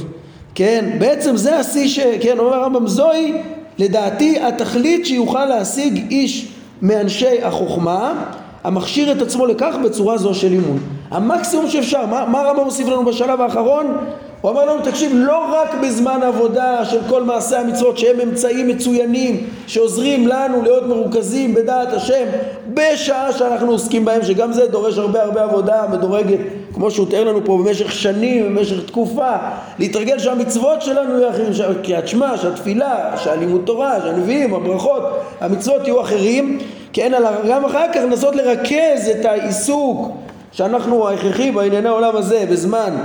כן 0.56 0.96
בעצם 1.00 1.38
זה 1.38 1.60
השיא 1.60 1.88
שכן 1.88 2.40
אומר 2.40 2.54
הרמב"ם 2.54 2.88
זוהי 2.88 3.34
לדעתי 3.78 4.40
התכלית 4.40 5.06
שיוכל 5.06 5.46
להשיג 5.46 6.12
איש 6.12 6.48
מאנשי 6.82 7.44
החוכמה 7.44 8.24
המכשיר 8.64 9.12
את 9.12 9.22
עצמו 9.22 9.46
לכך 9.46 9.76
בצורה 9.84 10.18
זו 10.18 10.34
של 10.34 10.54
אימון. 10.54 10.80
המקסימום 11.12 11.70
שאפשר, 11.70 12.06
מה, 12.06 12.26
מה 12.26 12.42
הרמב"ם 12.42 12.64
מוסיף 12.64 12.88
לנו 12.88 13.06
בשלב 13.06 13.42
האחרון? 13.42 13.98
הוא 14.44 14.52
אמר 14.52 14.66
לנו, 14.66 14.84
תקשיב, 14.84 15.12
לא 15.16 15.54
רק 15.54 15.76
בזמן 15.84 16.20
עבודה 16.24 16.86
של 16.86 17.00
כל 17.10 17.24
מעשי 17.24 17.56
המצוות 17.56 17.98
שהם 17.98 18.20
אמצעים 18.20 18.68
מצוינים 18.68 19.48
שעוזרים 19.68 20.28
לנו 20.28 20.62
להיות 20.62 20.88
מרוכזים 20.88 21.54
בדעת 21.54 21.94
השם 21.94 22.26
בשעה 22.68 23.32
שאנחנו 23.32 23.72
עוסקים 23.72 24.06
בהם, 24.06 24.24
שגם 24.24 24.54
זה 24.54 24.68
דורש 24.68 24.98
הרבה 24.98 25.24
הרבה 25.24 25.44
עבודה 25.44 25.84
מדורגת, 25.92 26.40
כמו 26.74 26.92
שהוא 26.92 27.10
תיאר 27.10 27.24
לנו 27.24 27.46
פה 27.46 27.58
במשך 27.58 27.92
שנים, 27.92 28.46
במשך 28.46 28.86
תקופה, 28.86 29.32
להתרגל 29.80 30.20
שהמצוות 30.20 30.82
שלנו 30.82 31.20
יהיו 31.20 31.30
אחרים, 31.30 31.52
קריאת 31.84 32.08
שמע, 32.08 32.38
שהתפילה, 32.38 33.18
שהלימוד 33.18 33.62
תורה, 33.66 33.98
שהנביאים, 34.04 34.54
הברכות, 34.54 35.04
המצוות 35.42 35.88
יהיו 35.88 36.02
אחרים 36.02 36.60
כן, 36.94 37.12
גם 37.50 37.66
אחר 37.66 37.86
כך 37.94 38.00
לנסות 38.02 38.36
לרכז 38.36 39.10
את 39.20 39.26
העיסוק 39.26 40.12
שאנחנו 40.52 41.10
ההכרחי 41.10 41.52
בענייני 41.52 41.90
העולם 41.90 42.16
הזה 42.16 42.46
בזמן 42.52 42.96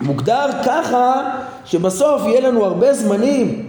מוגדר 0.00 0.46
ככה 0.66 1.30
שבסוף 1.64 2.22
יהיה 2.26 2.40
לנו 2.40 2.64
הרבה 2.64 2.92
זמנים 2.92 3.62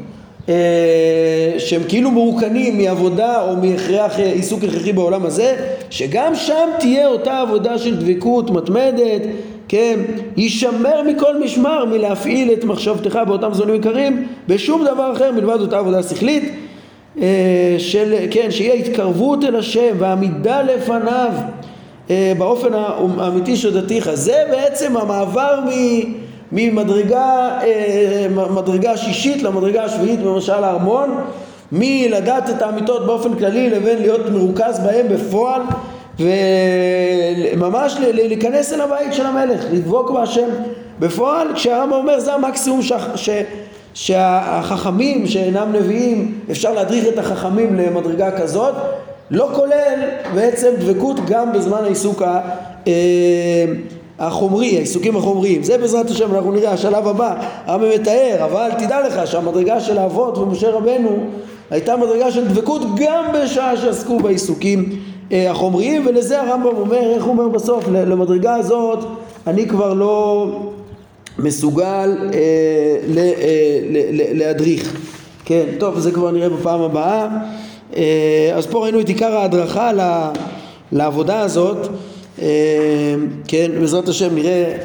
אה, 0.50 1.56
שהם 1.58 1.82
כאילו 1.88 2.12
מרוקנים 2.12 2.78
מעבודה 2.78 3.42
או 3.42 3.56
מהכרח 3.56 4.20
עיסוק 4.20 4.64
הכרחי 4.64 4.94
בעולם 4.94 5.26
הזה 5.26 5.56
שגם 5.90 6.36
שם 6.36 6.70
תהיה 6.80 7.08
אותה 7.08 7.42
עבודה 7.42 7.78
של 7.78 7.96
דבקות 7.96 8.50
מתמדת 8.50 9.22
כן, 9.68 10.00
יישמר 10.38 11.04
מכל 11.04 11.44
משמר 11.44 11.86
מלהפעיל 11.86 12.54
את 12.54 12.64
מחשבתך 12.64 13.20
באותם 13.28 13.54
זמנים 13.54 13.76
יקרים 13.76 14.28
בשום 14.48 14.86
דבר 14.86 15.14
אחר 15.14 15.32
מלבד 15.32 15.62
אותה 15.62 15.78
עבודה 15.80 16.04
שכלית 16.04 16.54
אה, 17.22 17.76
של, 17.78 18.16
כן, 18.32 18.52
שיהיה 18.52 18.74
התקרבות 18.74 19.44
אל 19.44 19.56
השם 19.56 19.96
ועמידה 19.98 20.62
לפניו. 20.62 21.32
אה, 21.36 21.68
באופן 22.38 22.74
האמיתי 23.18 23.58
של 23.58 23.82
דתיך. 23.82 24.10
זה 24.14 24.44
בעצם 24.52 24.98
המעבר 24.98 25.60
ממדרגה 26.52 27.60
אה, 27.64 28.28
מדרגה 28.50 28.98
שישית 28.98 29.44
למדרגה 29.44 29.84
השביעית 29.84 30.20
במשל 30.20 30.64
הארמון, 30.64 31.18
מלדעת 31.72 32.50
את 32.50 32.62
האמיתות 32.62 33.06
באופן 33.06 33.36
כללי 33.36 33.70
לבין 33.70 33.98
להיות 33.98 34.30
מרוכז 34.30 34.80
בהם 34.80 35.08
בפועל 35.10 35.62
וממש 36.20 37.98
להיכנס 38.00 38.74
אל 38.74 38.82
הבית 38.82 39.14
של 39.14 39.26
המלך, 39.26 39.66
לדבוק 39.72 40.12
בהשם 40.12 40.48
בפועל, 41.00 41.48
כשהרמב"ם 41.56 41.94
אומר 41.94 42.20
זה 42.20 42.34
המקסימום 42.34 42.82
ש... 42.82 42.94
ש... 43.16 43.30
שהחכמים 43.94 45.28
שאינם 45.28 45.74
נביאים, 45.74 46.40
אפשר 46.52 46.74
להדריך 46.74 47.08
את 47.08 47.18
החכמים 47.18 47.76
למדרגה 47.76 48.42
כזאת, 48.42 48.74
לא 49.32 49.50
כולל 49.54 50.00
בעצם 50.36 50.70
דבקות 50.80 51.20
גם 51.26 51.54
בזמן 51.54 51.84
העיסוק 51.84 52.22
אה, 52.88 53.66
החומרי, 54.20 54.78
העיסוקים 54.78 55.16
החומריים. 55.16 55.64
זה 55.64 55.78
בעזרת 55.78 56.10
השם 56.10 56.36
אנחנו 56.36 56.52
נראה, 56.52 56.72
השלב 56.72 57.08
הבא, 57.08 57.36
הרמב"ם 57.66 57.90
מתאר, 57.90 58.38
אבל 58.46 58.70
תדע 58.80 59.08
לך 59.08 59.28
שהמדרגה 59.28 59.80
של 59.80 59.98
האבות 59.98 60.38
ומשה 60.38 60.70
רבנו 60.70 61.18
הייתה 61.72 61.98
מדרגה 61.98 62.32
של 62.32 62.48
דבקות 62.48 62.82
גם 62.96 63.26
בשעה 63.34 63.78
שעסקו 63.78 64.20
בעיסוקים 64.20 64.90
אה, 65.32 65.52
החומריים, 65.52 66.08
ולזה 66.08 66.42
הרמב"ם 66.42 66.78
אומר, 66.78 67.14
איך 67.16 67.24
הוא 67.24 67.32
אומר 67.32 67.48
בסוף, 67.48 67.88
למדרגה 67.88 68.56
הזאת 68.56 69.00
אני 69.48 69.68
כבר 69.68 69.94
לא 69.94 70.48
מסוגל 71.40 72.18
אה, 72.34 72.98
ל, 73.08 73.18
אה, 73.18 73.80
ל, 73.90 73.98
ל, 74.12 74.38
להדריך. 74.40 74.98
כן, 75.46 75.66
טוב, 75.80 76.00
זה 76.00 76.12
כבר 76.12 76.32
נראה 76.32 76.50
בפעם 76.50 76.82
הבאה. 76.82 77.28
אה, 77.96 78.52
אז 78.56 78.66
פה 78.68 78.84
ראינו 78.84 79.00
את 79.00 79.08
עיקר 79.08 79.36
ההדרכה 79.36 79.92
לעבודה 80.92 81.40
הזאת. 81.40 81.88
אה, 82.42 83.16
כן, 83.48 83.72
בעזרת 83.80 84.08
השם 84.08 84.36
נראה, 84.36 84.78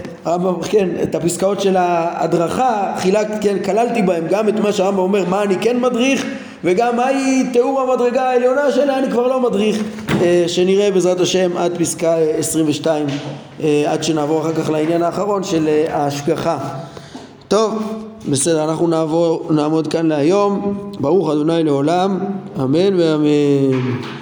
כן, 0.70 0.88
את 1.02 1.14
הפסקאות 1.14 1.60
של 1.60 1.76
ההדרכה, 1.76 2.94
חילק, 2.98 3.26
כן, 3.40 3.58
כללתי 3.64 4.02
בהם 4.02 4.24
גם 4.30 4.48
את 4.48 4.60
מה 4.60 4.72
שהרמב"ם 4.72 4.98
אומר, 4.98 5.24
מה 5.28 5.42
אני 5.42 5.56
כן 5.60 5.80
מדריך, 5.80 6.26
וגם 6.64 6.96
מהי 6.96 7.44
תיאור 7.52 7.80
המדרגה 7.80 8.22
העליונה 8.22 8.72
שלה, 8.72 8.98
אני 8.98 9.10
כבר 9.10 9.26
לא 9.26 9.40
מדריך, 9.40 9.82
אה, 10.22 10.44
שנראה 10.46 10.90
בעזרת 10.90 11.20
השם 11.20 11.56
עד 11.56 11.78
פסקה 11.78 12.16
22, 12.16 13.06
אה, 13.62 13.84
עד 13.86 14.04
שנעבור 14.04 14.40
אחר 14.40 14.52
כך 14.52 14.70
לעניין 14.70 15.02
האחרון 15.02 15.44
של 15.44 15.68
ההשגחה. 15.90 16.58
טוב, 17.48 18.02
בסדר, 18.30 18.64
אנחנו 18.64 18.88
נעבור, 18.88 19.46
נעמוד 19.50 19.86
כאן 19.86 20.06
להיום, 20.06 20.74
ברוך 21.00 21.30
אדוני 21.30 21.64
לעולם, 21.64 22.18
אמן 22.60 22.94
ואמן. 23.00 24.21